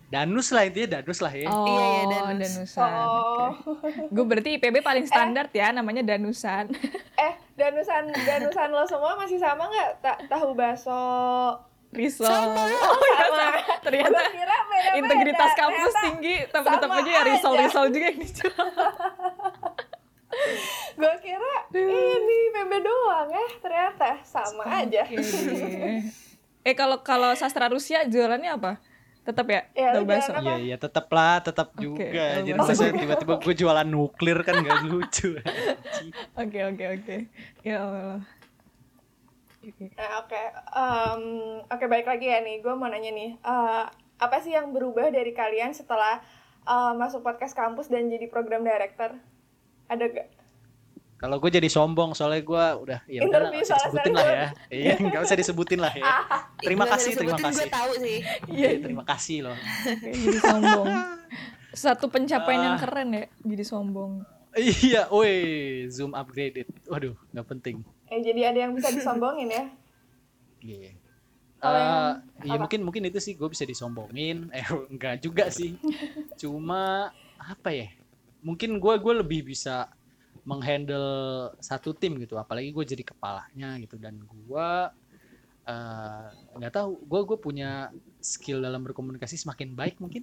[0.07, 1.47] Danus lah intinya danus lah ya.
[1.47, 2.39] Oh, Iya, iya, Danus.
[2.49, 2.91] Danusan.
[2.97, 3.51] Oh.
[4.09, 6.71] Gue berarti IPB paling standar ya, namanya Danusan.
[7.17, 9.91] Eh, danusan danusan lo semua masih sama nggak?
[10.01, 10.95] Ta tahu bakso.
[11.97, 12.29] Risol.
[12.29, 12.53] Oh,
[13.17, 13.57] sama.
[13.81, 14.99] Ternyata kira beda-beda.
[15.01, 17.29] integritas kampus Ternyata tinggi, tapi tetap aja ya aja.
[17.33, 18.67] risol-risol juga yang dijual.
[20.97, 25.03] Gue kira ini PB doang ya, ternyata sama aja.
[25.05, 26.01] Oke deh.
[26.67, 28.73] Eh kalau kalau sastra Rusia jualannya apa?
[29.27, 32.07] Tetap ya, Ya, jualan Iya iya tetep lah, tetep Oke, juga.
[32.43, 35.35] Jadi masa tiba-tiba gue jualan nuklir kan gak lucu.
[36.39, 37.17] Oke oke oke.
[37.67, 38.23] Ya Allah.
[40.21, 40.43] Oke.
[40.73, 41.23] Em,
[41.65, 42.61] oke, balik lagi ya nih.
[42.61, 43.31] Gue mau nanya nih.
[43.35, 43.85] eh,
[44.17, 46.23] apa sih yang berubah dari kalian setelah
[46.63, 49.15] eh, masuk podcast kampus dan jadi program director?
[49.87, 50.29] Ada gak?
[51.17, 54.49] Kalau gue jadi sombong soalnya gue udah ya udah disebutin lah ya.
[54.69, 56.05] Iya nggak usah disebutin lah ya.
[56.61, 57.57] Terima Nggak kasih terima kasih.
[57.57, 59.57] gue tahu sih Iya terima kasih loh.
[59.97, 60.87] Jadi sombong.
[61.89, 62.81] Satu pencapaian yang Ah.
[62.81, 64.13] keren ya, jadi sombong.
[64.53, 65.33] Iya, woi
[65.89, 66.69] zoom upgraded.
[66.85, 67.81] Waduh nggak penting.
[68.07, 69.65] Eh, jadi ada yang bisa disombongin ya?
[70.63, 70.91] Iya.
[71.67, 72.63] Yang- iya apa?
[72.69, 74.51] mungkin mungkin itu sih gue bisa disombongin.
[74.57, 75.75] Eh enggak juga sih.
[76.41, 77.91] Cuma apa ya?
[78.45, 79.91] Mungkin gue gue lebih bisa
[80.47, 82.39] menghandle satu tim gitu.
[82.39, 84.71] Apalagi gue jadi kepalanya gitu dan gue
[85.67, 87.03] eh, nggak tahu.
[87.11, 87.91] Gue gue punya
[88.23, 90.23] skill dalam berkomunikasi semakin baik mungkin.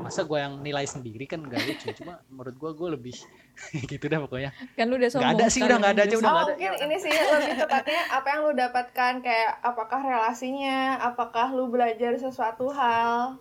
[0.00, 1.88] Masa gue yang nilai sendiri kan gak lucu.
[2.02, 3.16] Cuma menurut gue gue lebih
[3.92, 4.50] gitu dah pokoknya.
[4.76, 5.26] Kan lu udah sombong.
[5.26, 6.54] Nggak ada sih, udah nggak ada aja, udah oh, nggak ada.
[6.54, 12.12] mungkin ini sih lebih tepatnya apa yang lu dapatkan kayak apakah relasinya, apakah lu belajar
[12.20, 13.40] sesuatu hal?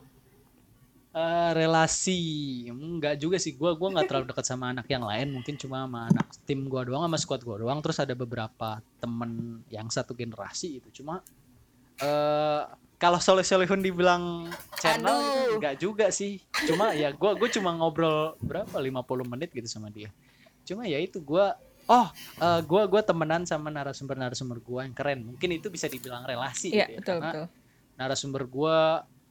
[1.16, 2.20] Eh, relasi
[2.68, 6.12] enggak juga sih gua gua nggak terlalu dekat sama anak yang lain mungkin cuma sama
[6.12, 10.84] anak tim gua doang sama squad gua doang terus ada beberapa temen yang satu generasi
[10.84, 11.24] itu cuma
[12.03, 14.48] eh kalau soleh solehun dibilang
[14.80, 15.60] channel Aduh.
[15.60, 20.10] enggak juga sih cuma ya gua gua cuma ngobrol berapa 50 menit gitu sama dia
[20.64, 22.08] cuma ya itu gua oh
[22.39, 26.72] eh, gua gua temenan sama narasumber narasumber gua yang keren mungkin itu bisa dibilang relasi
[26.72, 27.46] Iya, gitu ya, betul, karena betul.
[27.96, 28.78] narasumber gua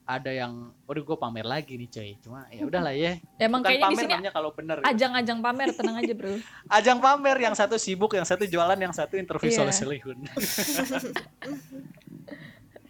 [0.05, 3.81] ada yang waduh gue pamer lagi nih coy cuma ya udahlah ya Emang bukan kayaknya
[3.81, 6.33] di pamer sini namanya kalau bener ajang-ajang pamer, tenang aja, Bro.
[6.77, 9.73] ajang pamer yang satu sibuk yang satu jualan yang satu interview Iya.
[9.73, 9.97] soleh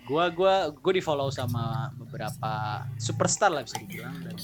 [0.05, 4.37] gua gua gua di follow sama beberapa superstar lah bisa dibilang dan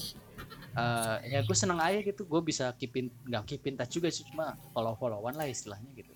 [0.76, 4.57] eh, ya gue seneng aja gitu gue bisa keepin nggak keepin touch juga sih cuma
[4.72, 6.14] follow followan lah istilahnya gitu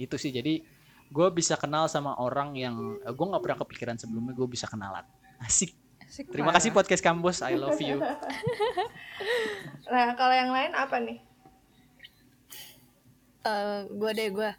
[0.00, 0.64] itu sih jadi
[1.12, 2.74] gue bisa kenal sama orang yang
[3.04, 5.04] gue nggak pernah kepikiran sebelumnya gue bisa kenalan
[5.44, 5.76] asik
[6.12, 7.40] Asik Terima kasih podcast kampus.
[7.40, 7.96] I love you.
[9.92, 11.20] Nah, kalau yang lain apa nih?
[13.42, 14.50] Eh, gue deh gue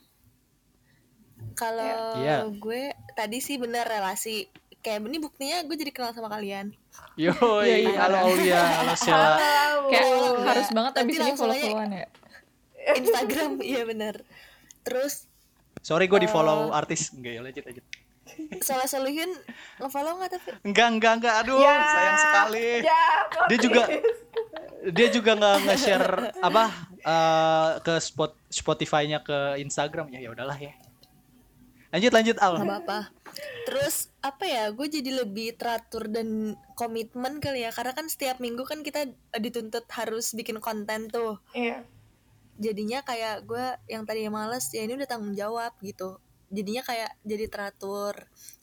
[1.54, 2.49] kalau Iya.
[2.49, 2.82] gue
[3.12, 4.45] tadi sih bener relasi
[4.80, 6.74] kayak ini buktinya gue jadi kenal sama kalian
[7.16, 7.95] Yo, Iya, iya.
[7.99, 9.32] halo Aulia, halo Sheila.
[9.86, 10.76] Kayak Oh, harus enggak.
[10.76, 11.39] banget abis Nanti ini aja.
[11.39, 12.08] follow-followan ya.
[12.93, 14.16] Instagram iya bener
[14.82, 15.14] terus
[15.80, 17.12] Sorry gue di follow artis.
[17.12, 17.86] Enggak ya, lanjut lanjut.
[18.62, 19.28] salah soluhin
[19.78, 21.34] ngefollow nggak tapi Enggak, enggak, enggak.
[21.39, 21.76] Aduh, Ya.
[21.86, 22.68] sayang sekali.
[22.82, 23.04] Ya,
[23.45, 23.82] Dia juga
[24.86, 26.08] dia juga nggak nge-share
[26.39, 26.64] apa
[26.97, 30.20] eh, ke spot Spotify-nya ke Instagram ya.
[30.22, 30.72] Ya udahlah ya.
[31.94, 32.54] Lanjut lanjut Al.
[32.58, 33.00] nggak apa-apa
[33.64, 38.66] terus apa ya gue jadi lebih teratur dan komitmen kali ya karena kan setiap minggu
[38.66, 41.86] kan kita dituntut harus bikin konten tuh Iya.
[42.60, 46.22] jadinya kayak gue yang tadinya males ya ini udah tanggung jawab gitu
[46.54, 48.14] jadinya kayak jadi teratur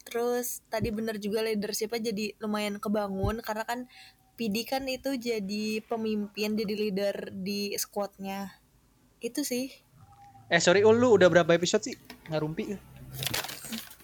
[0.07, 3.91] terus tadi bener juga leadershipnya jadi lumayan kebangun karena kan
[4.39, 8.55] PD kan itu jadi pemimpin jadi leader di squadnya
[9.19, 9.71] itu sih
[10.51, 11.95] Eh sorry Ul, lu udah berapa episode sih?
[12.27, 12.75] Ngarumpi.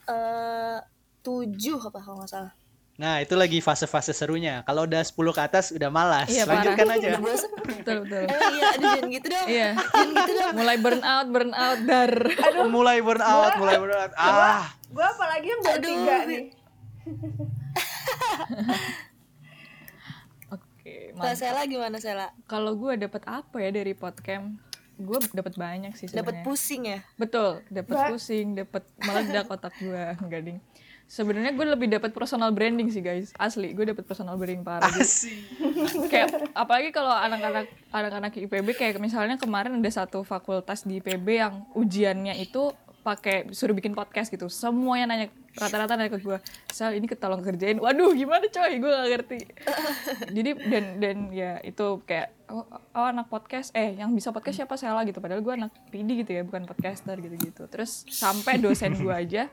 [0.06, 0.78] Eh
[1.20, 2.54] tujuh apa kalau nggak salah
[2.96, 4.64] Nah, itu lagi fase-fase serunya.
[4.64, 6.32] Kalau udah 10 ke atas udah malas.
[6.32, 6.96] Iya, Lanjutkan parah.
[6.96, 7.08] aja.
[7.12, 8.24] udah bosan Betul, betul.
[8.24, 9.68] oh iya aduh jangan gitu dong Iya.
[10.56, 12.12] Mulai burn out, burn out, dar.
[12.66, 14.12] mulai burn out, mulai burn out.
[14.16, 15.90] Ah, Gue apalagi yang baru Aduh.
[15.92, 16.42] tiga nih.
[20.48, 21.36] Oke, kalau mantap.
[21.36, 24.56] Sela gimana Sela Kalau gue dapet apa ya dari podcast?
[24.96, 26.44] Gue dapet banyak sih dapat sebenarnya.
[26.44, 30.58] pusing ya Betul, dapet Ba- pusing, dapet meledak otak gue, enggak ding.
[31.06, 34.90] Sebenarnya gue lebih dapet personal branding sih guys, asli gue dapet personal branding parah.
[34.90, 35.38] Asik.
[36.10, 41.62] kayak apalagi kalau anak-anak anak-anak IPB kayak misalnya kemarin ada satu fakultas di IPB yang
[41.78, 42.74] ujiannya itu
[43.06, 46.38] pakai suruh bikin podcast gitu semuanya nanya rata-rata nanya ke gue
[46.70, 47.80] sal ini ketolong kerjain.
[47.80, 48.72] Waduh gimana coy?
[48.78, 49.38] Gue gak ngerti.
[50.36, 53.72] Jadi dan dan ya itu kayak oh, oh anak podcast.
[53.72, 54.76] Eh yang bisa podcast siapa?
[54.76, 55.18] Sela gitu.
[55.18, 59.48] Padahal gue anak PD gitu ya bukan podcaster gitu gitu terus sampai dosen gue aja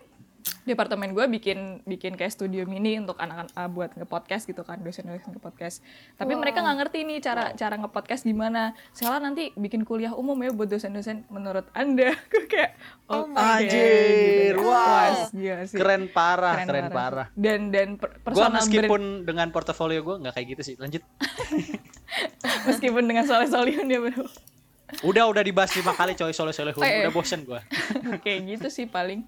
[0.63, 5.31] departemen gue bikin bikin kayak studio mini untuk anak-anak ah, buat ngepodcast gitu kan dosen-dosen
[5.31, 5.79] ngepodcast
[6.15, 10.51] tapi mereka nggak ngerti nih cara cara ngepodcast gimana Sela nanti bikin kuliah umum ya
[10.51, 12.75] buat dosen-dosen menurut anda gue kayak
[13.07, 14.63] oh, oke, Anjir, gitu.
[14.63, 14.83] wow.
[14.83, 15.77] Wah, gila sih.
[15.77, 17.27] Keren parah, keren, parah.
[17.35, 20.75] dan dan per- Gua personal brand- meskipun dengan portofolio gue nggak kayak gitu sih.
[20.79, 21.03] Lanjut.
[22.67, 24.25] meskipun dengan soleh solihun ya bro
[25.01, 27.09] Udah udah dibahas lima kali coy soleh soleh Oh, iya.
[27.09, 27.57] Udah bosen gue.
[28.23, 29.25] kayak gitu sih paling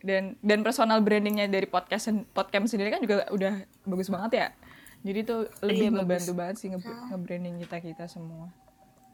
[0.00, 4.48] dan dan personal brandingnya dari podcast podcast sendiri kan juga udah bagus banget ya.
[5.00, 8.52] Jadi tuh lebih ngebantu banget sih nge- nge-branding kita kita semua.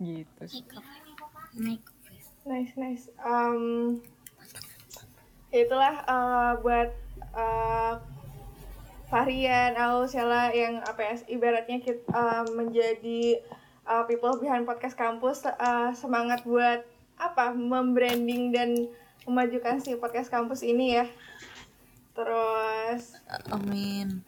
[0.02, 0.64] Gitu sih.
[2.46, 3.04] Nice, nice.
[3.22, 3.98] Um,
[5.50, 6.90] itulah uh, buat
[7.34, 8.02] uh,
[9.06, 13.38] Varian, Au, Sela yang apa ya ibaratnya kita uh, menjadi
[13.86, 16.82] uh, people behind podcast kampus uh, semangat buat
[17.16, 18.90] apa membranding dan
[19.26, 21.06] memajukan si podcast kampus ini ya.
[22.16, 23.18] Terus
[23.52, 24.24] Amin.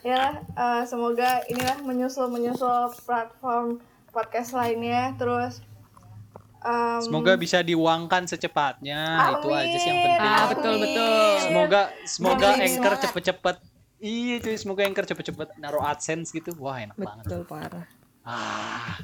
[0.00, 5.60] ya uh, semoga inilah menyusul menyusul platform podcast lainnya terus
[6.64, 9.00] um, Semoga bisa diuangkan secepatnya.
[9.38, 10.08] Itu aja sih yang Amin.
[10.10, 10.32] penting.
[10.32, 11.30] Ah, betul betul.
[11.44, 12.64] Semoga semoga Amin.
[12.66, 13.56] anchor cepet-cepet.
[13.96, 16.52] Iya cuy, semoga anchor cepet-cepet naruh AdSense gitu.
[16.60, 17.24] Wah, enak banget.
[17.24, 17.86] Betul parah.
[18.26, 19.00] Ah.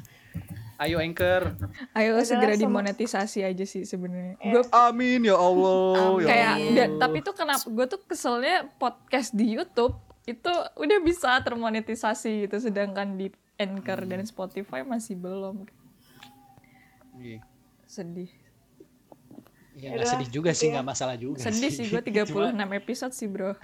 [0.83, 1.55] Ayo anchor.
[1.93, 4.35] Ayo Adalah segera dimonetisasi aja sih sebenarnya.
[4.37, 4.51] Ya.
[4.51, 6.19] Gue Amin ya Allah.
[6.19, 6.73] ya kayak Allah.
[6.75, 12.59] dan- tapi tuh kenapa gue tuh keselnya podcast di YouTube itu udah bisa termonetisasi gitu
[12.59, 15.63] sedangkan di Anchor dan Spotify masih belum.
[17.15, 17.39] Iya.
[17.85, 18.42] Sedih.
[19.83, 23.27] Ya, nggak sedih juga sih, nggak masalah juga Sedih sih gue 36 Cuma- episode sih,
[23.27, 23.51] Bro.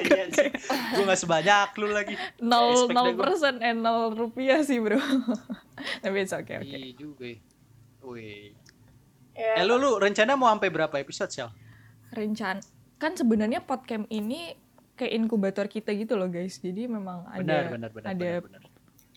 [0.00, 0.48] Iya sih.
[0.94, 2.14] Gue nggak sebanyak lu lagi.
[2.38, 3.22] nol Expect nol deh gua.
[3.26, 5.02] persen eh nol rupiah sih, Bro.
[6.02, 6.70] tapi it's okay, oke.
[6.70, 7.26] Iya juga.
[7.26, 7.36] ya.
[8.00, 8.54] Wih.
[9.34, 11.50] ya, Eh lu lu rencana mau sampai berapa episode, Sel?
[12.10, 12.62] Rencana
[12.96, 14.54] kan sebenarnya podcast ini
[14.94, 16.56] kayak inkubator kita gitu loh, guys.
[16.56, 18.62] Jadi memang ada Benar, benar, benar, ada benar, benar.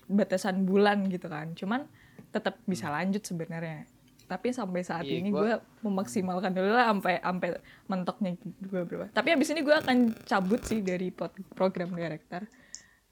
[0.09, 1.53] batasan bulan gitu kan.
[1.53, 1.85] Cuman
[2.29, 3.85] tetap bisa lanjut sebenarnya.
[4.33, 7.49] Tapi sampai saat Iya, ini gua- gue memaksimalkan dulu lah sampai sampai
[7.85, 9.05] mentoknya gue berapa.
[9.09, 12.41] Tapi abis ini gue akan cabut sih dari pod- program director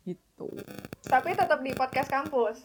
[0.01, 0.49] gitu.
[1.03, 2.57] tapi tetap di podcast kampus.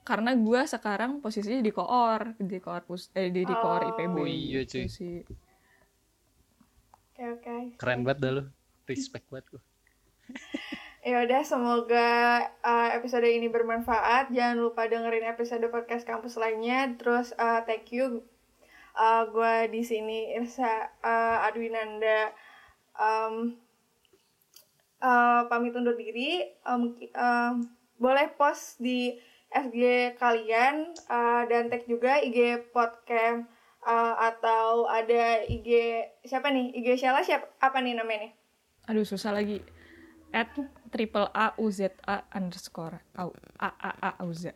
[0.00, 3.88] Karena gue sekarang posisinya di koor, di koor pus, eh di, di koor Oh.
[3.90, 4.16] IPB.
[4.16, 5.20] Oh iya, gitu cuy.
[7.10, 7.54] Oke oke.
[7.76, 8.42] Keren banget dah lu.
[8.84, 9.62] Respect banget gua.
[11.04, 12.08] Ya udah semoga
[12.64, 14.32] uh, episode ini bermanfaat.
[14.32, 16.96] Jangan lupa dengerin episode podcast kampus lainnya.
[16.96, 18.24] Terus uh, thank you.
[18.96, 22.32] Uh, gue di sini Irsa uh, Adwinanda
[22.96, 23.52] um,
[25.04, 26.40] uh, pamit undur diri.
[26.64, 27.68] Um, um,
[28.00, 29.12] boleh post di
[29.52, 33.44] SG kalian uh, dan tag juga IG podcast
[33.84, 36.72] uh, atau ada IG siapa nih?
[36.80, 38.32] IG Sheila siapa apa nih namanya?
[38.88, 39.60] Aduh susah lagi.
[40.34, 40.50] At
[40.94, 43.26] triple A U Z A underscore A
[43.58, 44.54] A A A U Z.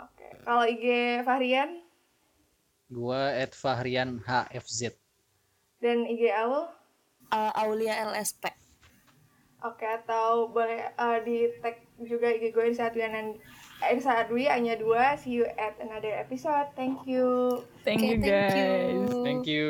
[0.00, 0.26] Oke.
[0.40, 0.84] Kalau IG
[1.22, 1.84] Fahrian
[2.88, 4.96] Gua at Fahrian HFZ.
[5.76, 6.72] dan IG Aul,
[7.28, 8.46] Uh, Aulia LSP.
[9.58, 13.34] oke atau boleh uh, di tag juga IG gue Irsa Adwianan
[13.82, 15.18] Irsa Adwi hanya dua.
[15.18, 16.70] See you at another episode.
[16.72, 17.60] Thank you.
[17.82, 18.54] Thank Oke, you thank guys.
[18.54, 19.20] you.
[19.20, 19.66] Thank you.